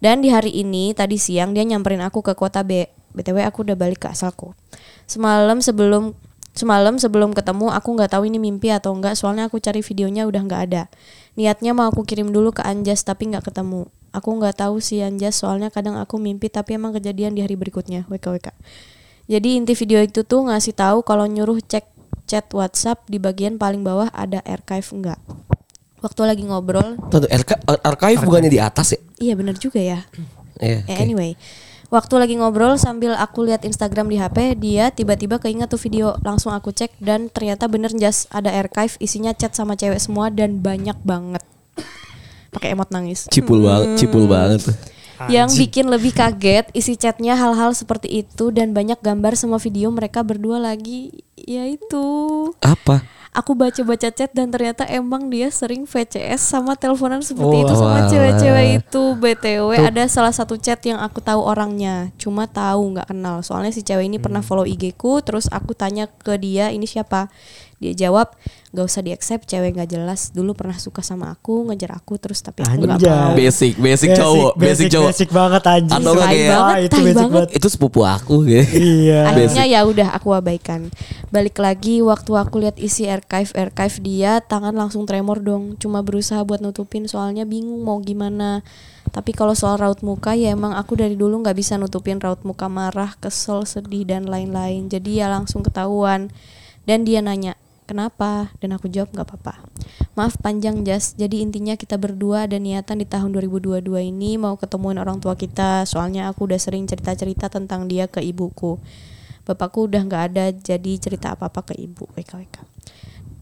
[0.00, 2.99] Dan di hari ini tadi siang dia nyamperin aku ke kota B.
[3.16, 4.54] BTW aku udah balik ke asalku.
[5.06, 6.14] Semalam sebelum
[6.50, 10.42] semalam sebelum ketemu aku nggak tahu ini mimpi atau enggak soalnya aku cari videonya udah
[10.44, 10.82] nggak ada.
[11.38, 13.86] Niatnya mau aku kirim dulu ke Anjas tapi nggak ketemu.
[14.10, 18.06] Aku nggak tahu si Anjas soalnya kadang aku mimpi tapi emang kejadian di hari berikutnya.
[18.10, 18.50] WKWK.
[19.30, 21.86] Jadi inti video itu tuh ngasih tahu kalau nyuruh cek
[22.26, 25.18] chat WhatsApp di bagian paling bawah ada archive enggak.
[26.00, 29.00] Waktu lagi ngobrol, Tuh, arka- archive bukannya di atas ya?
[29.20, 30.00] iya bener juga ya.
[30.56, 30.80] Iya.
[30.88, 30.96] Eh, oke.
[30.96, 31.30] Anyway,
[31.90, 36.54] waktu lagi ngobrol sambil aku lihat Instagram di HP, dia tiba-tiba keinget tuh video, langsung
[36.54, 40.96] aku cek dan ternyata bener jas ada archive isinya chat sama cewek semua dan banyak
[41.02, 41.42] banget.
[42.54, 43.26] Pakai emot nangis.
[43.30, 44.62] Cipul banget, cipul banget.
[45.28, 50.24] Yang bikin lebih kaget isi chatnya hal-hal seperti itu dan banyak gambar sama video mereka
[50.24, 52.00] berdua lagi yaitu
[52.64, 53.04] Apa?
[53.30, 58.00] Aku baca-baca chat dan ternyata emang dia sering VCS sama teleponan seperti Oh, itu sama
[58.10, 59.02] cewek-cewek itu.
[59.16, 63.42] BTW ada salah satu chat yang aku tahu orangnya cuma tahu nggak kenal.
[63.46, 67.30] Soalnya si cewek ini pernah follow IG ku terus aku tanya ke dia ini siapa?
[67.78, 68.34] Dia jawab
[68.70, 72.38] gak usah di accept cewek nggak jelas dulu pernah suka sama aku ngejar aku terus
[72.38, 73.10] tapi aku nggak Anjay.
[73.10, 75.10] mau Basic, basic, cowok, basic, cowok.
[75.10, 75.98] basic banget anjing.
[75.98, 77.32] Atau Tai kayak- banget, Ah, itu basic banget.
[77.34, 77.50] banget.
[77.50, 78.70] Itu sepupu aku gitu.
[78.70, 79.20] Iya.
[79.26, 80.80] Akhirnya ya udah aku abaikan.
[81.28, 85.74] Balik lagi waktu aku lihat isi archive archive dia, tangan langsung tremor dong.
[85.76, 88.62] Cuma berusaha buat nutupin soalnya bingung mau gimana.
[89.10, 92.70] Tapi kalau soal raut muka ya emang aku dari dulu nggak bisa nutupin raut muka
[92.70, 94.86] marah, kesel, sedih dan lain-lain.
[94.86, 96.30] Jadi ya langsung ketahuan.
[96.86, 97.58] Dan dia nanya,
[97.90, 99.66] "Kenapa?" Dan aku jawab nggak apa-apa.
[100.14, 101.18] Maaf panjang Jas.
[101.18, 105.82] Jadi intinya kita berdua ada niatan di tahun 2022 ini mau ketemuin orang tua kita.
[105.90, 108.78] Soalnya aku udah sering cerita-cerita tentang dia ke ibuku.
[109.42, 112.06] Bapakku udah nggak ada jadi cerita apa-apa ke ibu.
[112.14, 112.62] WKWK.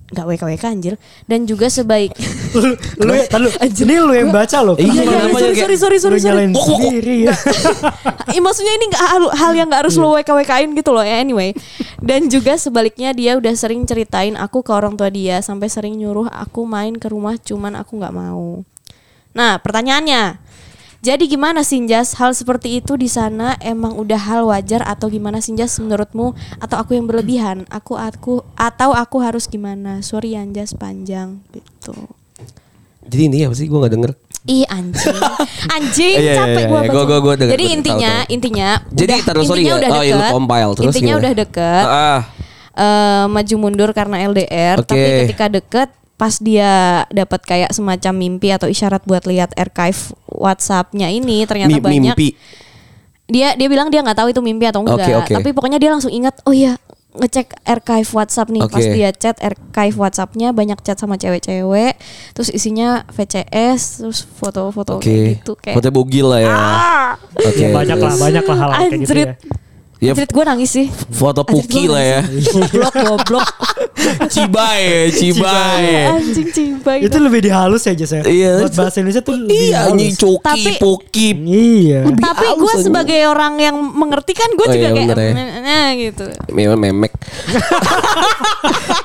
[0.09, 0.95] Nggak WKWK anjir.
[1.29, 2.17] Dan juga sebaik
[2.57, 3.49] lu ya, lu.
[3.61, 4.73] Ini lu yang baca loh.
[4.81, 6.25] Iya, Iya, iya, sorry, sorry, sorry, sorry, Lu sorry.
[6.25, 7.35] nyalain sendiri ya.
[8.39, 11.53] Maksudnya ini nggak hal, hal yang nggak harus lo WKWK-in gitu loh ya anyway.
[12.01, 16.31] Dan juga sebaliknya dia udah sering ceritain aku ke orang tua dia sampai sering nyuruh
[16.33, 18.65] aku main ke rumah cuman aku nggak mau.
[19.37, 20.41] Nah pertanyaannya,
[21.09, 25.81] jadi gimana Sinjas hal seperti itu di sana emang udah hal wajar atau gimana Sinjas
[25.81, 27.65] menurutmu atau aku yang berlebihan?
[27.73, 30.05] Aku aku atau aku harus gimana?
[30.05, 31.97] Sorry Anjas panjang gitu.
[33.09, 33.65] Jadi ini apa sih?
[33.65, 34.13] Gue nggak denger.
[34.45, 35.17] Ih anjing,
[35.77, 36.85] anjing Iya, iya, capek iya, gua iya.
[36.85, 36.93] baca.
[36.95, 38.35] Gua- gua- gua denger, Jadi intinya, tahu, tahu.
[38.37, 39.81] intinya, Jadi udah, sorry intinya ya.
[39.81, 40.71] udah Oh, deket, compile.
[40.73, 41.21] Terus intinya gimana?
[41.21, 42.21] udah deket, Ah,
[42.75, 44.89] eh, maju mundur karena LDR, Oke.
[44.89, 51.09] tapi ketika deket, pas dia dapat kayak semacam mimpi atau isyarat buat lihat archive WhatsAppnya
[51.09, 52.19] ini, ternyata mi- banyak.
[52.19, 52.35] mimpi.
[53.29, 55.33] Dia dia bilang dia nggak tahu itu mimpi atau enggak, Oke, oke.
[55.37, 56.75] tapi pokoknya dia langsung ingat, oh iya
[57.09, 58.95] ngecek archive WhatsApp nih pas Oke.
[58.95, 61.99] dia chat archive WhatsAppnya banyak chat sama cewek-cewek
[62.31, 65.09] terus isinya VCS terus foto-foto Oke.
[65.09, 66.53] kayak gitu kayak Foto bugil lah ya.
[67.43, 67.59] Oke.
[67.59, 69.35] Ya, banyak lah, banyak lah hal kayak gitu ya.
[69.99, 70.87] Ya Anjrit gue nangis sih.
[71.11, 72.21] foto Puki lah ya.
[72.23, 73.49] Goblok goblok.
[74.33, 76.15] Cibai, Cibai.
[76.15, 77.03] Anjing cibai.
[77.03, 78.23] Itu lebih dihalus ya Jas ya.
[78.23, 78.63] Iya.
[78.63, 80.23] Buat bahasa Indonesia tuh lebih Iya, anjing halus.
[80.23, 81.29] coki, Tapi- poki.
[81.35, 82.01] Iya.
[82.09, 85.35] Tapi halus gue sebagai orang yang mengerti kan gue Oh, juga iya, kayak ya.
[85.67, 86.25] "Eh, gitu.
[86.49, 87.13] Memang memek.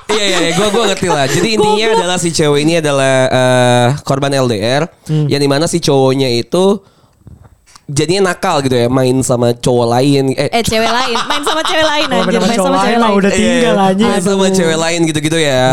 [0.07, 1.25] Iya iya gue gue ngerti lah.
[1.25, 4.85] Jadi intinya adalah si cewek ini adalah eh, korban LDR
[5.25, 6.79] yang di mana si cowoknya itu
[7.93, 11.85] jadinya nakal gitu ya main sama cowok lain eh Eh cewek lain, main sama cewek
[11.85, 13.15] lain anjir, sama main sama cewek lain.
[13.15, 14.09] udah tinggal Iya, anjing.
[14.09, 15.65] main sama cewek lain gitu-gitu ya.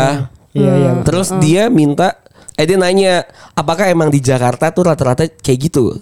[0.51, 0.91] Iya iya.
[1.01, 2.07] Terus dia minta
[2.53, 5.97] eh dia nanya apakah emang di Jakarta tuh rata-rata kayak gitu?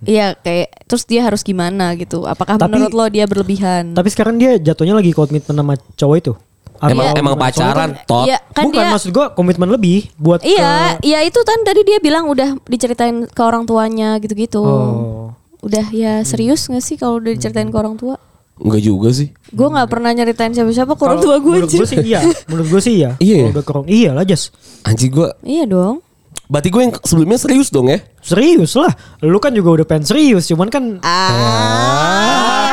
[0.00, 2.24] Iya kayak terus dia harus gimana gitu.
[2.24, 3.92] Apakah Tapi- menurut lo dia berlebihan?
[3.92, 6.32] Tapi sekarang dia jatuhnya lagi komitmen sama cowok itu.
[6.80, 7.44] Emang Atau emang gimana?
[7.44, 8.24] pacaran Soalnya tot.
[8.24, 11.60] Iya kan- kan Bukan dia maksud gua komitmen lebih buat Iya, ke iya itu kan
[11.60, 14.64] tadi dia bilang udah diceritain ke orang tuanya gitu-gitu.
[14.64, 15.19] Oh.
[15.60, 18.16] Udah ya serius gak sih kalau udah diceritain ke orang tua?
[18.60, 19.32] Enggak juga sih.
[19.56, 22.20] Gue nggak pernah nyeritain siapa-siapa ke orang tua gue Menurut gue sih iya.
[22.44, 23.10] Menurut gue sih iya.
[23.24, 23.36] Iya.
[23.40, 24.52] Kalau udah kerong iya lah Jas.
[24.84, 26.04] Anjing gue Iya dong.
[26.50, 28.02] Berarti gue yang sebelumnya serius dong ya?
[28.20, 28.92] Serius lah.
[29.22, 30.44] Lu kan juga udah pengen serius.
[30.50, 32.69] Cuman kan Ah.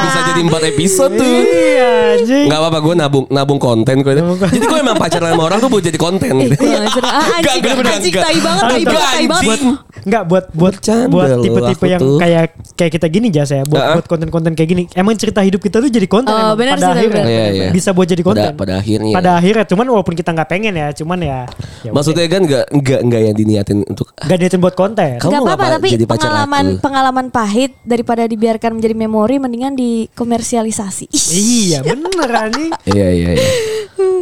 [0.00, 1.26] Bisa jadi 4 episode tuh.
[1.28, 2.44] Iya anjing.
[2.44, 4.22] Enggak apa-apa gue nabung nabung konten konten.
[4.48, 6.32] Jadi gue emang pacaran sama orang tuh buat jadi konten.
[6.34, 7.08] Eh, gue nggak cerita.
[7.08, 9.60] Ah, Enggak, anjing, anjing, tai banget, tai Enggak, banget, tai banget.
[9.98, 12.16] Enggak buat buat Bercanda buat tipe-tipe yang tuh.
[12.16, 12.42] kayak
[12.74, 13.62] kayak kita gini Jas ya.
[13.62, 13.94] Buat Uh-uh.
[13.96, 14.82] buat konten-konten kayak gini.
[14.92, 17.08] Emang cerita hidup kita tuh jadi konten Oh, pada sih, akhirnya.
[17.18, 17.68] benar, Iya, iya.
[17.70, 18.44] Bisa buat jadi konten.
[18.46, 19.12] Pada- pada akhirnya.
[19.12, 21.38] Pada akhirnya cuman walaupun kita nggak pengen ya, cuman ya,
[21.82, 24.24] ya Maksudnya kan enggak enggak enggak yang diniatin untuk udah.
[24.24, 25.10] nggak niatin buat konten.
[25.18, 26.80] Kamu Gak apa-apa tapi pengalaman aku?
[26.80, 31.08] pengalaman pahit daripada dibiarkan menjadi memori mendingan dikomersialisasi.
[31.32, 32.70] Iya bener anjing.
[32.88, 33.48] Iya iya iya.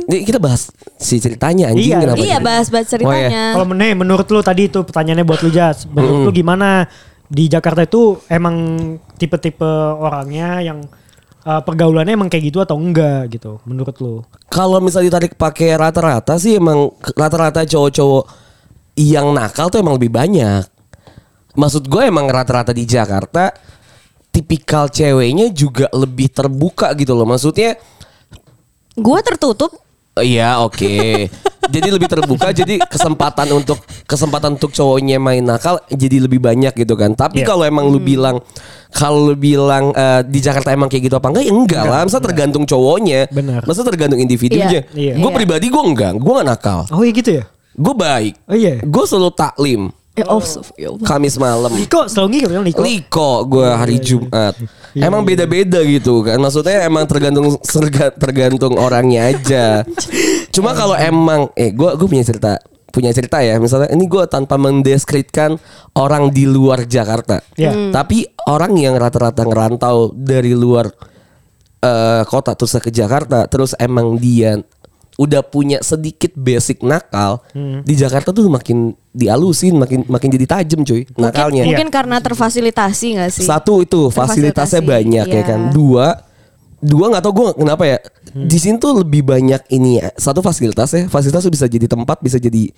[0.06, 2.16] Nih kita bahas si ceritanya anjing Iya, kenapa?
[2.16, 3.42] Iya jadi- bahas-bahas Oh, ceritanya.
[3.52, 5.84] Kalau meneh menurut lu tadi itu pertanyaannya buat lu Jas.
[5.86, 6.86] Menurut lu gimana
[7.26, 8.54] di Jakarta itu emang
[9.18, 9.66] tipe-tipe
[9.98, 10.78] orangnya yang
[11.42, 14.14] uh, pergaulannya emang kayak gitu atau enggak gitu menurut lu?
[14.48, 18.24] Kalau misalnya ditarik pakai rata-rata sih emang rata-rata cowok-cowok
[18.96, 20.64] yang nakal tuh emang lebih banyak.
[21.56, 23.48] Maksud gue emang rata-rata di Jakarta
[24.36, 27.24] tipikal ceweknya juga lebih terbuka gitu loh.
[27.24, 27.80] Maksudnya
[28.96, 29.72] Gue tertutup.
[30.16, 31.28] Iya oke.
[31.74, 32.48] jadi lebih terbuka.
[32.48, 33.76] Jadi kesempatan untuk
[34.08, 37.12] kesempatan untuk cowoknya main nakal jadi lebih banyak gitu kan.
[37.12, 37.48] Tapi Iya.
[37.48, 38.40] kalau emang lu bilang
[38.96, 41.44] kalau lu bilang eh, di Jakarta emang kayak gitu apa enggak?
[41.44, 42.00] Ya enggak lah.
[42.08, 43.28] Masa tergantung cowoknya.
[43.28, 43.68] Benar.
[43.68, 44.64] Masa tergantung individunya.
[44.64, 44.80] Iya.
[44.96, 45.12] Iya.
[45.20, 45.36] Gue Iya.
[45.36, 46.12] pribadi gue enggak.
[46.16, 46.80] Gue gak nakal.
[46.88, 47.44] Oh iya gitu ya?
[47.76, 48.34] Gue baik.
[48.48, 48.80] Oh iya.
[48.80, 49.82] Gue selalu taklim.
[50.16, 50.40] Ya oh,
[50.80, 51.04] ya Allah.
[51.04, 51.68] Kamis malam.
[51.76, 52.80] Liko selalu ngikut kan Liko?
[52.80, 54.56] Liko gue hari Jumat.
[54.96, 56.40] Emang beda-beda gitu kan.
[56.40, 59.84] Maksudnya emang tergantung serga- tergantung orangnya aja.
[60.48, 62.56] Cuma kalau emang eh gue gue punya cerita
[62.88, 63.60] punya cerita ya.
[63.60, 65.60] Misalnya ini gue tanpa mendeskripsikan
[66.00, 67.44] orang di luar Jakarta.
[67.52, 67.76] Iya.
[67.76, 67.92] Hmm.
[67.92, 70.88] Tapi orang yang rata-rata ngerantau dari luar
[71.84, 74.56] eh, kota terus ke Jakarta terus emang dia
[75.16, 81.08] udah punya sedikit basic nakal di Jakarta tuh makin dialusin makin makin jadi tajam cuy
[81.16, 83.44] nakalnya Mungkin karena terfasilitasi gak sih?
[83.48, 85.44] satu itu fasilitasnya banyak ya iya.
[85.44, 85.72] kan.
[85.72, 86.20] Dua
[86.76, 87.98] dua nggak tau gue kenapa ya.
[88.36, 90.12] Di sini tuh lebih banyak ini ya.
[90.20, 91.08] Satu fasilitas ya.
[91.08, 92.68] Fasilitas tuh bisa jadi tempat, bisa jadi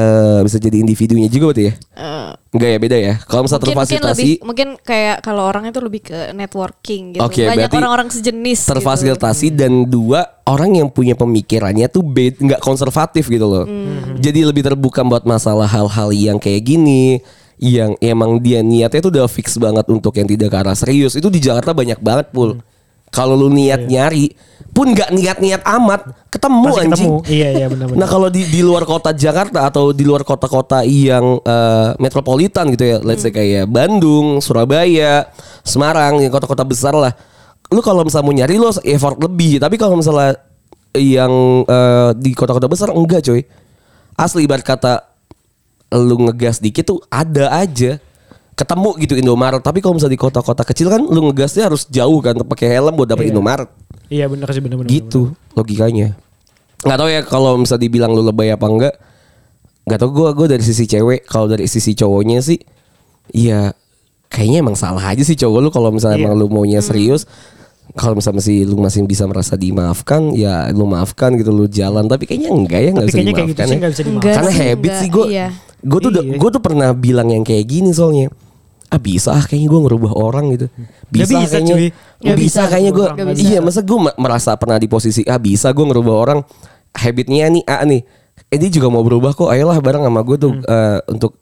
[0.00, 1.74] eh bisa jadi individunya juga berarti ya.
[1.76, 3.14] Eh, Enggak ya beda ya.
[3.22, 7.22] Kalau misalnya mungkin, mungkin lebih terfasilitasi mungkin kayak kalau orang itu lebih ke networking gitu.
[7.22, 8.58] Oke, Banyak berarti orang-orang sejenis.
[8.64, 8.70] gitu.
[8.74, 13.64] terfasilitasi dan dua orang yang punya pemikirannya tuh bed nggak konservatif gitu loh.
[13.70, 14.18] Hmm.
[14.18, 17.22] Jadi lebih terbuka buat masalah hal-hal yang kayak gini
[17.60, 21.14] yang emang dia niatnya tuh udah fix banget untuk yang tidak ke arah serius.
[21.14, 22.58] Itu di Jakarta banyak banget pul.
[22.58, 22.69] Hmm.
[23.10, 24.30] Kalau lu niat nyari
[24.70, 26.94] pun nggak niat-niat amat ketemu Pasti anjing.
[26.94, 27.16] ketemu.
[27.26, 27.98] Iya iya benar-benar.
[27.98, 32.84] Nah kalau di di luar kota Jakarta atau di luar kota-kota yang eh, metropolitan gitu
[32.86, 35.26] ya, let's say kayak Bandung, Surabaya,
[35.66, 37.10] Semarang, yang kota-kota besar lah.
[37.74, 40.38] Lu kalau misalnya mau nyari lu effort lebih, tapi kalau misalnya
[40.94, 43.42] yang eh, di kota-kota besar enggak coy.
[44.14, 45.02] Asli ibarat kata
[45.98, 47.98] lu ngegas dikit tuh ada aja
[48.60, 52.36] ketemu gitu Indomaret tapi kalau misalnya di kota-kota kecil kan lu ngegasnya harus jauh kan
[52.36, 53.32] pakai helm buat dapet Iya.
[53.32, 53.68] Indomaret
[54.06, 54.90] Iya benar sih benar-benar.
[54.90, 56.12] gitu logikanya
[56.80, 58.94] nggak tahu ya kalau misalnya dibilang lu lebay apa enggak
[59.84, 62.60] nggak tahu gue gue dari sisi cewek kalau dari sisi cowoknya sih
[63.30, 63.72] ya
[64.26, 66.24] kayaknya emang salah aja sih cowok lu kalau misalnya Iya.
[66.24, 67.24] emang lu maunya serius
[67.92, 72.24] kalau misalnya masih lu masih bisa merasa dimaafkan ya lu maafkan gitu lu jalan tapi
[72.24, 73.88] kayaknya enggak ya nggak bisa kayak gitu dimaafkan sih ya.
[73.88, 74.34] bisa dimaafkan.
[74.36, 75.00] karena habit enggak.
[75.00, 75.48] sih gue Iya.
[75.80, 76.22] gue tuh Iya.
[76.36, 78.30] gue tuh pernah bilang yang kayak gini soalnya
[78.90, 80.66] ah bisa ah kayaknya gue ngerubah orang gitu.
[81.06, 81.74] Bisa, bisa, kayaknya.
[81.74, 81.88] cuy.
[82.20, 82.70] Nggak bisa, bisa.
[82.74, 83.06] kayaknya gue
[83.38, 86.38] iya masa gue merasa pernah di posisi ah bisa gue ngerubah orang
[86.90, 88.02] habitnya nih A nih.
[88.50, 91.38] Eh dia juga mau berubah kok ayolah bareng sama gue tuh eh, untuk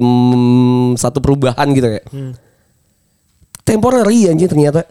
[0.00, 2.06] mm, satu perubahan gitu kayak.
[3.66, 4.88] Temporary anjing ternyata.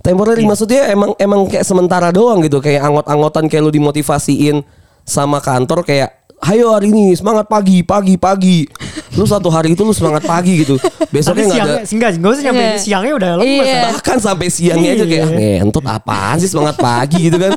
[0.00, 4.64] Temporary maksudnya emang emang kayak sementara doang gitu, kayak angot-angotan kayak lu dimotivasiin
[5.04, 8.64] sama kantor kayak Hayo hari ini semangat pagi, pagi, pagi.
[9.12, 10.80] Lu satu hari itu lu semangat pagi gitu.
[11.12, 11.74] Besoknya nggak ada.
[11.84, 12.76] enggak, enggak usah nyampe Iya.
[12.80, 13.60] siangnya udah lemes.
[13.60, 13.76] Iya.
[13.76, 13.92] Bang.
[13.92, 15.56] Bahkan sampai siangnya aja kayak Iya.
[15.60, 17.52] ngentot apaan sih semangat pagi gitu kan.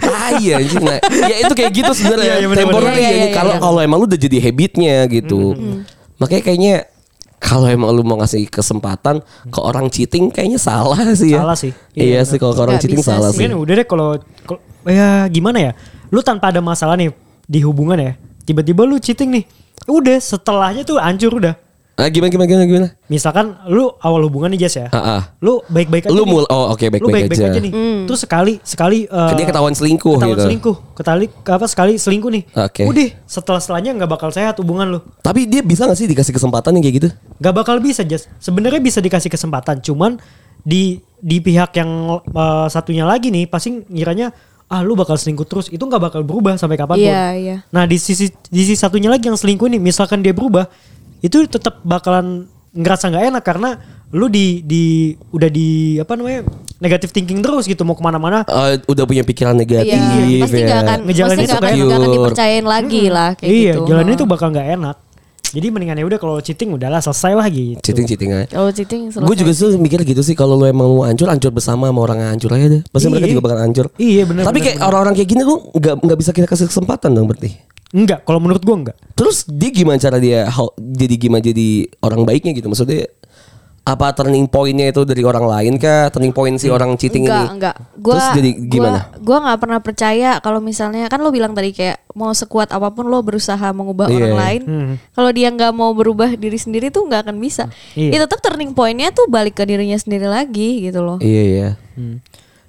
[0.00, 0.78] Ah iya anjing.
[0.78, 2.32] Nah, ya itu kayak gitu sebenarnya.
[2.32, 2.56] Iya, iya.
[2.56, 5.40] Temporary Iya, iya, kalau kalau emang lu udah jadi habitnya gitu.
[6.16, 6.74] Makanya kayaknya
[7.36, 11.42] kalau emang lu mau ngasih kesempatan ke orang cheating kayaknya salah sih ya.
[11.42, 11.74] Salah sih.
[11.98, 13.42] Iya, Iya, sih kalau ke orang cheating salah sih.
[13.42, 13.50] sih.
[13.50, 14.22] Mungkin udah deh kalau-
[14.86, 15.72] ya gimana ya?
[16.08, 17.10] Lu tanpa ada masalah nih
[17.50, 18.12] di hubungan ya.
[18.46, 19.44] Tiba-tiba lu cheating nih.
[19.90, 21.58] Udah setelahnya tuh hancur udah.
[22.00, 22.88] Ah, gimana gimana gimana gimana?
[23.12, 24.88] Misalkan lu awal hubungan nih Jess ya.
[24.88, 25.22] Ah, ah.
[25.44, 26.32] Lu baik-baik aja Lu nih.
[26.32, 27.52] mul oh oke lu baik-baik baik-baik aja.
[27.52, 27.60] aja.
[27.60, 27.72] nih.
[28.08, 30.44] Terus sekali sekali Kan dia ketahuan selingkuh ketahuan gitu.
[30.48, 30.76] selingkuh.
[30.96, 32.42] Ketali apa sekali selingkuh nih.
[32.56, 32.82] Oke.
[32.88, 34.98] Udah, setelah setelahnya nggak bakal sehat hubungan lu.
[35.20, 37.08] Tapi dia bisa gak sih dikasih kesempatan yang kayak gitu?
[37.36, 38.32] Gak bakal bisa Jess.
[38.40, 40.16] Sebenarnya bisa dikasih kesempatan, cuman
[40.64, 41.90] di di pihak yang
[42.24, 44.32] eh, satunya lagi nih pasti ngiranya
[44.70, 47.10] ah lu bakal selingkuh terus itu nggak bakal berubah sampai kapan pun.
[47.10, 47.56] Iya, iya.
[47.74, 50.70] Nah di sisi di sisi satunya lagi yang selingkuh nih, misalkan dia berubah,
[51.18, 53.70] itu tetap bakalan ngerasa nggak enak karena
[54.14, 56.46] lu di di udah di apa namanya
[56.78, 58.46] negatif thinking terus gitu mau ke mana-mana.
[58.46, 60.66] Eh, udah punya pikiran negatif Iya, pasti ya.
[60.70, 63.90] nggak akan, Ngejalanin pasti itu nggak akan, nggak akan dipercayain lagi lah kayak iya, gitu.
[63.90, 64.96] jalan itu bakal nggak enak.
[65.50, 67.82] Jadi mendingan ya udah kalau cheating udahlah selesai lah gitu.
[67.82, 68.46] Cheating cheating aja.
[68.48, 69.26] Kalau cheating selesai.
[69.26, 72.18] Gue juga sih mikir gitu sih kalau lu emang mau hancur hancur bersama sama orang
[72.18, 72.82] yang hancur aja deh.
[72.86, 73.32] Pasti mereka Iya.
[73.34, 73.86] juga bakal hancur.
[73.94, 77.10] Iya, benar, Tapi benar, kayak orang-orang kayak gini lu nggak nggak bisa kita kasih kesempatan
[77.10, 77.50] dong berarti.
[77.90, 78.96] Enggak, kalau menurut gua enggak.
[79.18, 81.68] Terus dia gimana cara dia how- jadi gimana jadi
[82.00, 83.10] orang baiknya gitu maksudnya
[83.80, 87.54] apa turning pointnya itu dari orang lain kah turning point si orang cheating enggak, ini
[87.56, 87.74] enggak.
[87.96, 91.96] Gua, terus jadi gimana Gua, nggak pernah percaya kalau misalnya kan lo bilang tadi kayak
[92.12, 94.16] mau sekuat apa pun lo berusaha mengubah Iya.
[94.16, 94.62] orang lain.
[94.62, 94.92] Hmm.
[95.10, 97.72] Kalau dia nggak mau berubah diri sendiri tuh nggak akan bisa.
[97.92, 98.14] Iya.
[98.14, 101.16] Ya tetap turning pointnya tuh balik ke dirinya sendiri lagi gitu loh.
[101.18, 101.68] iya iya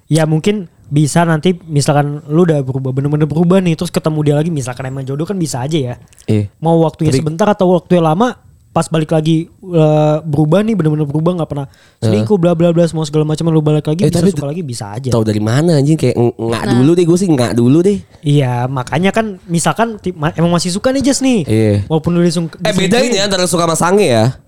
[0.08, 4.52] Ya mungkin bisa nanti misalkan lu udah berubah bener-bener berubah nih terus ketemu dia lagi
[4.52, 5.94] misalkan emang jodoh kan bisa aja ya.
[6.24, 8.36] iya Mau waktunya Tapi- sebentar atau waktunya lama
[8.72, 11.66] pas balik lagi eh, berubah nih bener-bener berubah nggak pernah
[11.98, 14.62] selingkuh bla bla bla semua segala macam lu balik lagi Eh, bisa tapi suka lagi
[14.62, 15.08] bisa aja.
[15.08, 16.72] tahu dari mana anjing kayak ng- nggak Nah.
[16.74, 20.00] dulu deh gue sih nggak dulu deh Iya makanya kan misalkan
[20.32, 21.44] emang masih suka nih Jess nih.
[21.44, 21.74] Iya.
[21.84, 24.40] Walaupun lu disung eh bedain ya antara suka sama sange ya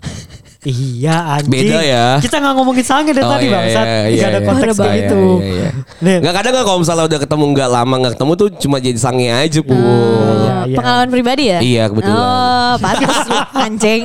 [0.64, 1.52] Iya anjing.
[1.52, 2.06] Beda ya.
[2.18, 3.64] Kita nggak ngomongin sange dari Oh, tadi iya, bang.
[3.64, 4.40] iya, Gak iya, ada iya.
[4.42, 5.20] konteks Iya, kayak iya, gitu.
[5.36, 5.68] iya,
[6.00, 6.18] iya.
[6.24, 9.26] Nggak kadang nggak kalau misalnya udah ketemu nggak lama nggak ketemu tuh cuma jadi sange
[9.28, 10.76] aja pun Iya, iya.
[10.76, 11.58] Pengalaman pribadi ya?
[11.60, 12.16] Iya, kebetulan.
[12.16, 14.02] Oh, pantas lu anjing.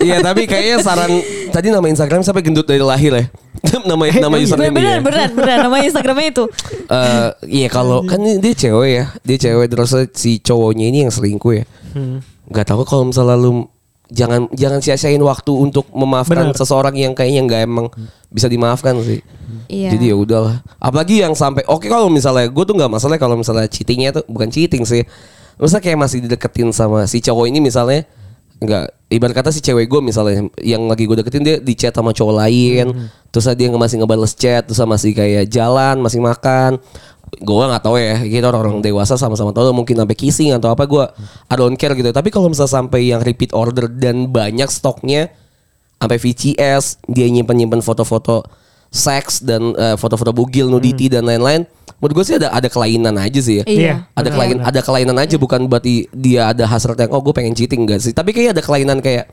[0.00, 1.12] Iya tapi kayaknya saran
[1.48, 3.24] tadi nama Instagram sampai gendut dari lahir ya.
[3.88, 5.00] nama nama username Beneran, ya.
[5.00, 5.58] beneran, beneran.
[5.64, 6.44] Nama Instagramnya itu.
[6.84, 11.52] Eh, iya kalau kan dia cewek ya, dia cewek terus si cowoknya ini yang selingkuh
[11.54, 11.64] ya.
[11.94, 12.20] Hmm.
[12.50, 13.64] Gak tahu kalau misalnya lu
[14.12, 16.58] jangan jangan sia-siain waktu untuk memaafkan Benar.
[16.58, 17.86] seseorang yang kayaknya nggak emang
[18.28, 19.24] bisa dimaafkan sih.
[19.70, 19.96] Iya.
[19.96, 20.60] Jadi ya udahlah.
[20.76, 24.52] Apalagi yang sampai oke kalau misalnya gue tuh nggak masalah kalau misalnya cheatingnya tuh bukan
[24.52, 25.06] cheating sih.
[25.56, 28.04] Misalnya kayak masih dideketin sama si cowok ini misalnya
[28.64, 32.14] nggak ibarat kata si cewek gue misalnya yang lagi gue deketin dia di chat sama
[32.14, 36.80] cowok lain terus dia nggak masih ngebales chat terus masih kayak jalan masih makan
[37.34, 41.04] gue nggak tahu ya kita orang-orang dewasa sama-sama tahu mungkin sampai kissing atau apa gue
[41.50, 42.10] I don't care gitu.
[42.14, 45.32] Tapi kalau misalnya sampai yang repeat order dan banyak stoknya
[45.98, 48.44] sampai VCS dia nyimpen nyimpen foto-foto
[48.94, 51.66] seks dan eh, foto-foto bugil nudity dan lain-lain
[51.98, 53.64] menurut gue sih ada ada kelainan aja sih ya.
[53.64, 53.94] Iya.
[54.12, 54.34] ada benar.
[54.36, 57.88] kelainan ada kelainan aja bukan berarti dia ada hasrat yang oh gue pengen cheating.
[57.88, 58.12] Enggak sih.
[58.12, 59.32] Tapi kayak ada kelainan kayak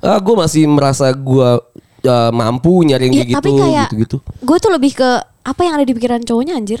[0.00, 1.48] ah gue masih merasa gue
[2.02, 4.16] eh, mampu nyari yang Iya, kayak gitu tapi kayak gitu-gitu.
[4.24, 5.10] gue tuh lebih ke
[5.46, 6.80] apa yang ada di pikiran cowoknya anjir.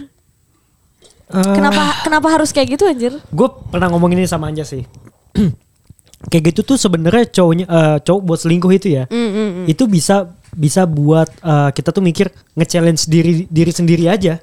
[1.26, 3.12] Eh, Kenapa kenapa harus kayak gitu anjir?
[3.18, 4.86] gue pernah ngomong ini sama Anja sih.
[6.30, 9.04] kayak gitu tuh sebenarnya cowoknya eh, cowok buat selingkuh itu ya.
[9.10, 9.64] Mm, mm, mm.
[9.66, 14.38] Itu bisa bisa buat eh, kita tuh mikir nge-challenge diri diri sendiri aja.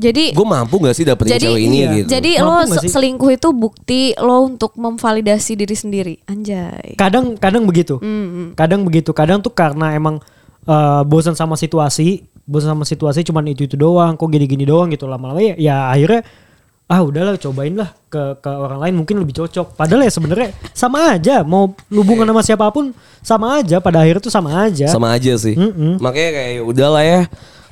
[0.00, 1.92] Jadi gue mampu gak sih dapetin jadi cewek ini iya.
[2.04, 6.14] gitu jadi Mampu lo selingkuh itu bukti lo untuk memvalidasi diri sendiri.
[6.24, 6.96] Anjay.
[6.96, 8.00] Kadang kadang begitu.
[8.00, 8.48] Mm, mm.
[8.56, 9.12] Kadang begitu.
[9.12, 10.20] Kadang tuh karena emang
[10.64, 15.06] eh, bosan sama situasi, bosan sama situasi cuman itu itu doang, kok gini-gini doang gitu.
[15.06, 16.26] Lama-lama ya, ya akhirnya
[16.90, 19.78] ah udahlah cobain lah ke ke orang lain mungkin lebih cocok.
[19.78, 22.90] Padahal ya sebenarnya sama aja mau hubungan sama siapa pun
[23.22, 23.78] sama aja.
[23.78, 24.90] Pada akhirnya tuh sama aja.
[24.90, 25.54] sama aja sih.
[25.54, 26.02] Mm-mm.
[26.02, 27.20] makanya kayak ya udahlah ya.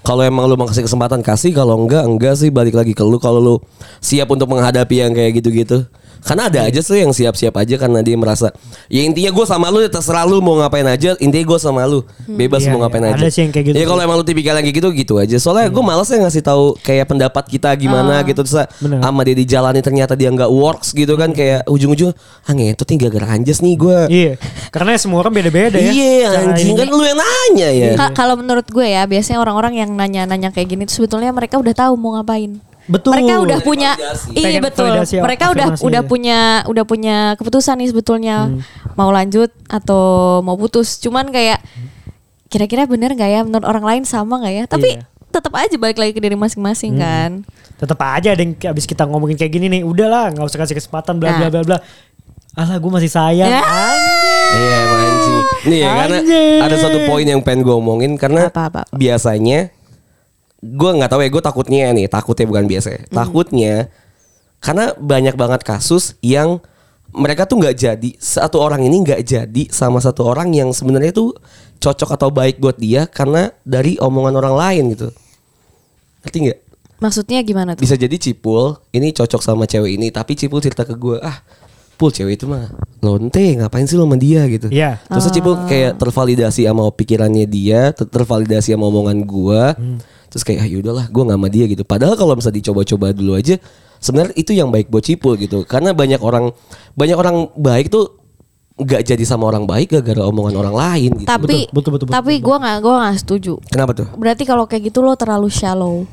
[0.07, 1.51] Kalau emang lu mau kasih kesempatan kasih.
[1.51, 2.49] Kalau enggak enggak sih.
[2.55, 3.19] Balik lagi ke lu.
[3.19, 3.55] Kalau lu
[3.99, 5.85] siap untuk menghadapi yang kayak gitu-gitu
[6.19, 8.51] Karena ada aja tuh yang siap-siap aja karena dia merasa
[8.87, 12.03] ya intinya gue sama lu ya terserah lu mau ngapain aja intinya gue sama lu
[12.27, 13.11] bebas Iya, mau ngapain iya.
[13.13, 13.23] aja.
[13.23, 13.89] Ada sih yang kayak gitu Ya sih.
[13.89, 15.37] kalau emang lu tipikal yang kayak gitu gitu aja.
[15.37, 18.99] Soalnya gue malas ya ngasih tahu kayak pendapat kita gimana gitu terus Bener.
[19.01, 22.13] sama dia dijalani ternyata dia nggak works gitu kan kayak ujung-ujung
[22.45, 23.99] ah ngetot nih gara-gara anjas nih gue.
[24.09, 24.33] Iya,
[24.69, 25.91] karena semua orang beda-beda ya.
[25.91, 27.91] Iya anjing kan lu yang nanya ya.
[27.95, 31.73] Ka- kalau menurut gue ya biasanya orang-orang yang nanya-nanya kayak gini tuh sebetulnya mereka udah
[31.73, 32.59] tahu mau ngapain.
[32.89, 33.13] Betul.
[33.15, 33.91] Mereka udah punya
[34.33, 34.89] iya betul.
[34.97, 36.09] Mereka udah udah ya.
[36.09, 38.65] punya udah punya keputusan nih sebetulnya Hmm.
[38.95, 40.03] mau lanjut atau
[40.41, 40.97] mau putus.
[40.97, 41.61] Cuman kayak
[42.49, 44.65] kira-kira bener nggak ya menurut orang lain sama nggak ya?
[44.67, 45.05] Tapi Iya.
[45.29, 47.03] tetap aja balik lagi ke diri masing-masing Hmm.
[47.03, 47.31] kan.
[47.77, 51.17] Tetap aja ada yang abis kita ngomongin kayak gini nih, udahlah nggak usah kasih kesempatan
[51.17, 51.51] bla bla Nah.
[51.53, 51.79] bla bla.
[52.57, 53.47] Alah gue masih sayang.
[53.47, 53.63] Ya.
[54.49, 55.43] Iya anjing.
[55.69, 56.19] Nih ya karena
[56.65, 58.89] ada satu poin yang pengen gue omongin karena Apa-apa?
[58.91, 59.69] biasanya
[60.59, 63.01] gue nggak tahu ya gue takutnya nih takutnya bukan biasa ya.
[63.09, 63.75] takutnya
[64.59, 66.59] karena banyak banget kasus yang
[67.15, 71.33] mereka tuh nggak jadi satu orang ini nggak jadi sama satu orang yang sebenarnya tuh
[71.79, 75.09] cocok atau baik buat dia karena dari omongan orang lain gitu.
[76.27, 76.59] Ngerti nggak?
[76.99, 77.87] Maksudnya gimana tuh?
[77.87, 81.39] bisa jadi Cipul ini cocok sama cewek ini tapi Cipul cerita ke gue ah
[81.95, 82.71] Pul cewek itu mah
[83.03, 84.43] lonte ngapain sih lo sama dia?
[84.51, 84.67] gitu.
[84.67, 84.99] Iya.
[85.07, 89.63] terus Cipul kayak tervalidasi sama pikirannya dia ter- tervalidasi sama omongan gue
[90.29, 91.83] terus kayak ah yaudahlah gue nggak sama dia gitu.
[91.85, 93.57] Padahal kalau misalnya dicoba-coba dulu aja
[93.99, 95.65] sebenarnya itu yang baik buat Cipul gitu.
[95.65, 96.55] Karena banyak orang
[96.95, 98.19] banyak orang baik tuh
[98.79, 101.29] nggak jadi sama orang baik gara-gara omongan orang lain gitu.
[101.29, 103.53] Tapi betul, betul, betul, tapi gue nggak gue nggak setuju.
[103.67, 104.07] kenapa tuh?
[104.15, 106.07] Berarti kalau kayak gitu lo terlalu shallow.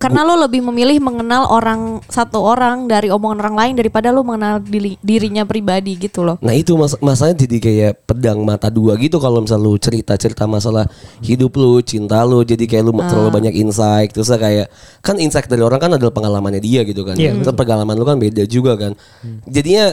[0.00, 4.64] Karena lo lebih memilih mengenal orang satu orang dari omongan orang lain daripada lo mengenal
[4.64, 6.40] diri- dirinya pribadi gitu loh.
[6.40, 10.88] Nah itu mas masalahnya jadi kayak pedang mata dua gitu kalau misal lu cerita-cerita masalah
[11.20, 14.72] hidup lu, cinta lu, jadi kayak lu terlalu banyak insight terus kayak
[15.04, 17.20] kan insight dari orang kan adalah pengalamannya dia gitu kan.
[17.20, 18.96] Iya, Terus pengalaman lu kan beda juga kan.
[19.44, 19.92] Jadinya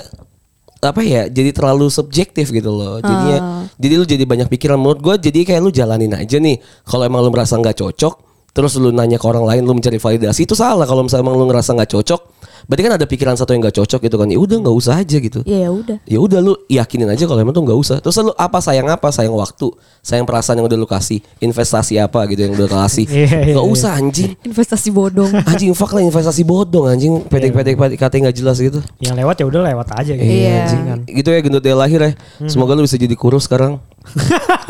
[0.78, 3.04] apa ya jadi terlalu subjektif gitu loh.
[3.04, 4.80] Jadinya jadi lu jadi banyak pikiran.
[4.80, 6.64] Menurut gue jadi kayak lu jalanin aja nih.
[6.88, 8.27] Kalau emang lu merasa nggak cocok
[8.58, 10.90] terus lu nanya ke orang lain lu mencari validasi itu salah.
[10.90, 12.22] Kalau misalnya emang lu ngerasa nggak cocok
[12.68, 14.28] berarti kan ada pikiran satu yang nggak cocok gitu kan.
[14.28, 15.40] Ya udah nggak usah aja gitu.
[15.48, 15.98] Iya ya udah.
[16.04, 17.98] ya udah lu yakinin aja kalau emang tuh nggak usah.
[18.04, 19.08] Terus lu apa sayang apa?
[19.14, 19.72] Sayang waktu.
[20.04, 21.24] Sayang perasaan yang udah lu kasih.
[21.40, 23.06] Investasi apa gitu yang udah lu kasih.
[23.18, 24.32] Iya, iya, nggak usah anjing.
[24.46, 25.32] Investasi bodong.
[25.50, 27.14] anjing fuck lah investasi bodong anjing.
[27.26, 28.80] Pedek-pedek katanya nggak jelas gitu.
[29.02, 30.28] Yang lewat ya udah lewat aja gitu.
[30.28, 30.58] Iya.
[30.68, 31.00] Anjing kan.
[31.08, 32.12] gitu ya gendut dia lahir ya.
[32.46, 33.80] Semoga lu bisa jadi kurus sekarang?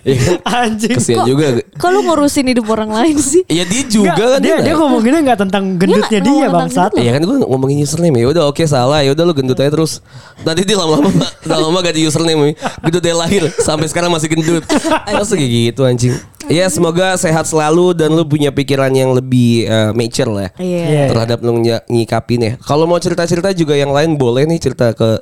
[0.64, 0.96] Anjing.
[0.96, 1.60] kesian juga.
[1.76, 3.44] Kok lo ngurusin hidup orang lain sih?
[3.46, 4.74] Iya dia juga Nggak, kan dia, dia.
[4.74, 6.90] ngomonginnya nggak tentang gendutnya dia bangsat.
[6.96, 8.16] tentang Iya kan gue ngomongin username.
[8.16, 9.04] Ya udah oke salah.
[9.04, 10.00] Ya udah lu gendut aja terus.
[10.40, 11.10] Nanti dia lama-lama
[11.50, 12.56] lama-lama ganti username.
[12.56, 13.42] Gendut dia lahir.
[13.60, 14.64] Sampai sekarang masih gendut.
[15.12, 16.14] Masa kayak gitu anjing?
[16.48, 20.50] Ya semoga sehat selalu dan lu punya pikiran yang lebih eh, mature lah ya.
[20.58, 20.80] Iya.
[20.80, 21.04] Iya.
[21.12, 22.52] terhadap lu ny- nyikapin ya.
[22.58, 25.20] Kalau mau cerita-cerita juga yang lain boleh nih cerita ke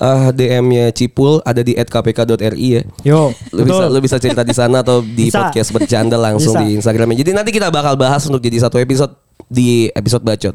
[0.00, 4.80] eh, DM-nya Cipul ada di @kpk.ri ya Yo, lu bisa lu bisa cerita di sana
[4.80, 5.44] atau di Bisa.
[5.44, 6.64] podcast bercanda langsung Bisa.
[6.64, 7.20] di Instagramnya.
[7.20, 9.12] Jadi nanti kita bakal bahas untuk jadi satu episode
[9.50, 10.54] di episode bacot.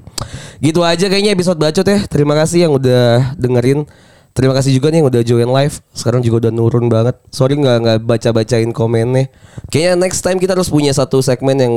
[0.64, 2.00] Gitu aja kayaknya episode bacot ya.
[2.10, 3.86] Terima kasih yang udah dengerin.
[4.36, 5.80] Terima kasih juga nih yang udah join live.
[5.96, 7.16] Sekarang juga udah nurun banget.
[7.32, 9.32] Sorry nggak nggak baca bacain komennya.
[9.72, 11.74] Kayaknya next time kita harus punya satu segmen yang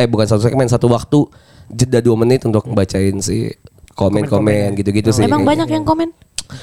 [0.00, 1.28] eh bukan satu segmen satu waktu
[1.68, 3.52] jeda dua menit untuk bacain si
[3.94, 5.22] komen-komen gitu-gitu sih.
[5.22, 5.64] Emang Kayaknya.
[5.64, 6.10] banyak yang komen?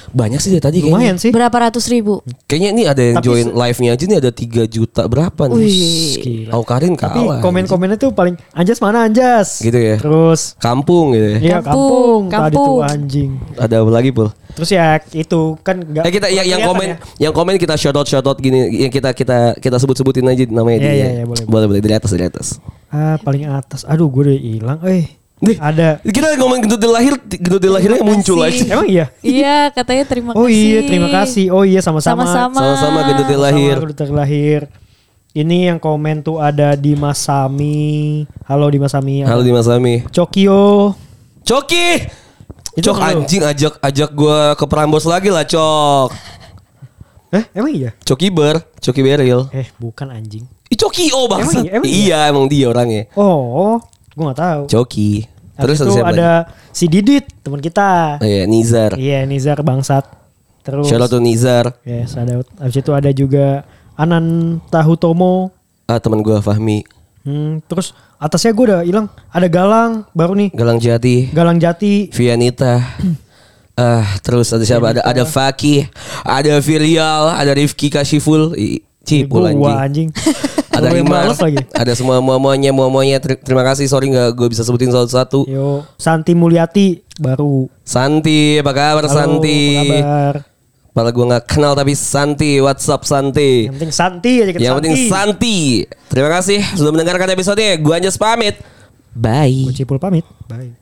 [0.08, 0.94] banyak sih dari tadi kayaknya.
[0.94, 1.28] Lumayan sih.
[1.28, 2.22] Berapa ratus ribu?
[2.46, 5.58] Kayaknya ini ada yang Tapi join se- live-nya aja nih ada 3 juta berapa nih.
[5.58, 6.46] Wih.
[6.48, 7.42] Aukarin Tapi kalah.
[7.42, 9.58] komen-komennya tuh paling Anjas mana Anjas?
[9.58, 9.98] Gitu ya.
[9.98, 11.38] Terus Kampung gitu ya.
[11.42, 12.80] Iya Kampung, kampung, tadi tuh kampung.
[12.86, 13.30] anjing.
[13.58, 14.28] Ada apa lagi, Pul?
[14.52, 16.96] Terus ya itu kan enggak Eh kita yang, yang komen ya.
[17.18, 20.78] yang komen kita shout out shout out gini yang kita kita kita sebut-sebutin aja namanya
[20.78, 20.94] Iya, dia.
[20.94, 22.46] iya, iya, boleh, boleh, boleh dari atas dari atas.
[22.86, 23.82] Ah, paling atas.
[23.82, 24.78] Aduh, gue udah hilang.
[24.84, 25.08] Eh,
[25.42, 25.58] Nih.
[25.58, 25.98] ada.
[26.00, 28.62] Kita ngomong gendut lahir, gendut lahirnya Terima muncul kasih.
[28.62, 28.72] aja.
[28.78, 29.06] Emang iya?
[29.20, 30.54] Iya, katanya terima Oh kasih.
[30.54, 31.44] iya, terima kasih.
[31.50, 32.22] Oh iya, sama-sama.
[32.22, 32.58] Sama-sama.
[32.62, 33.74] Sama-sama gendut dia lahir.
[33.74, 34.60] Sama udah terlahir.
[35.32, 38.22] Ini yang komen tuh ada di Masami.
[38.44, 39.24] Halo di Masami.
[39.24, 40.04] Halo Dimas Ami.
[40.12, 40.92] Cokio.
[41.42, 42.04] Coki.
[42.72, 46.08] Itu Cok anjing ajak ajak gua ke Prambos lagi lah, Cok.
[47.32, 47.90] Eh, emang iya?
[48.04, 49.48] Coki ber, Coki Beril.
[49.50, 50.44] Eh, bukan anjing.
[50.68, 51.64] Ih, Coki oh bangsat.
[51.64, 51.72] Emang iya?
[51.74, 53.02] Emang iya, emang dia orangnya.
[53.16, 53.80] Oh,
[54.12, 54.62] gue gak tahu.
[54.68, 55.31] Coki.
[55.52, 56.18] Terus Habis itu siapa lagi?
[56.18, 56.30] ada
[56.70, 58.16] si Didit, teman kita.
[58.18, 58.96] Oh iya, Nizar.
[58.96, 60.04] Iya, Nizar bangsat.
[60.62, 61.76] Terus Shout out to Nizar.
[61.82, 65.52] Yes, ada habis itu ada juga Anan Tahutomo.
[65.84, 66.86] Ah, teman gua Fahmi.
[67.22, 69.06] Hmm, terus atasnya gue udah hilang.
[69.28, 70.50] Ada Galang baru nih.
[70.50, 71.30] Galang Jati.
[71.30, 72.10] Galang Jati.
[72.10, 72.78] Vianita.
[73.72, 74.92] Ah, terus ada siapa?
[74.92, 75.88] Ada ada Fakih,
[76.20, 80.08] ada Virial, ada Rifki Kashiful, I- Cipul Gua anjing.
[80.08, 80.08] anjing.
[80.72, 81.56] Ada Gua yang Rimar, males lagi.
[81.68, 82.16] ada semua
[82.72, 83.20] muamanya.
[83.20, 85.44] Ter- Terima kasih, sorry nggak gue bisa sebutin satu-satu.
[85.44, 87.68] Yo, Santi Mulyati baru.
[87.84, 89.76] Santi, apa kabar Halo, Santi?
[89.76, 90.34] apa kabar?
[90.92, 93.64] Padahal gue gak kenal tapi Santi, what's up Santi?
[93.64, 95.58] Yang penting Santi aja kita Yang penting Santi.
[96.08, 98.56] Terima kasih sudah mendengarkan episode Gue Anjas pamit.
[99.12, 99.68] Bye.
[99.68, 100.24] Gue Cipul pamit.
[100.48, 100.81] Bye.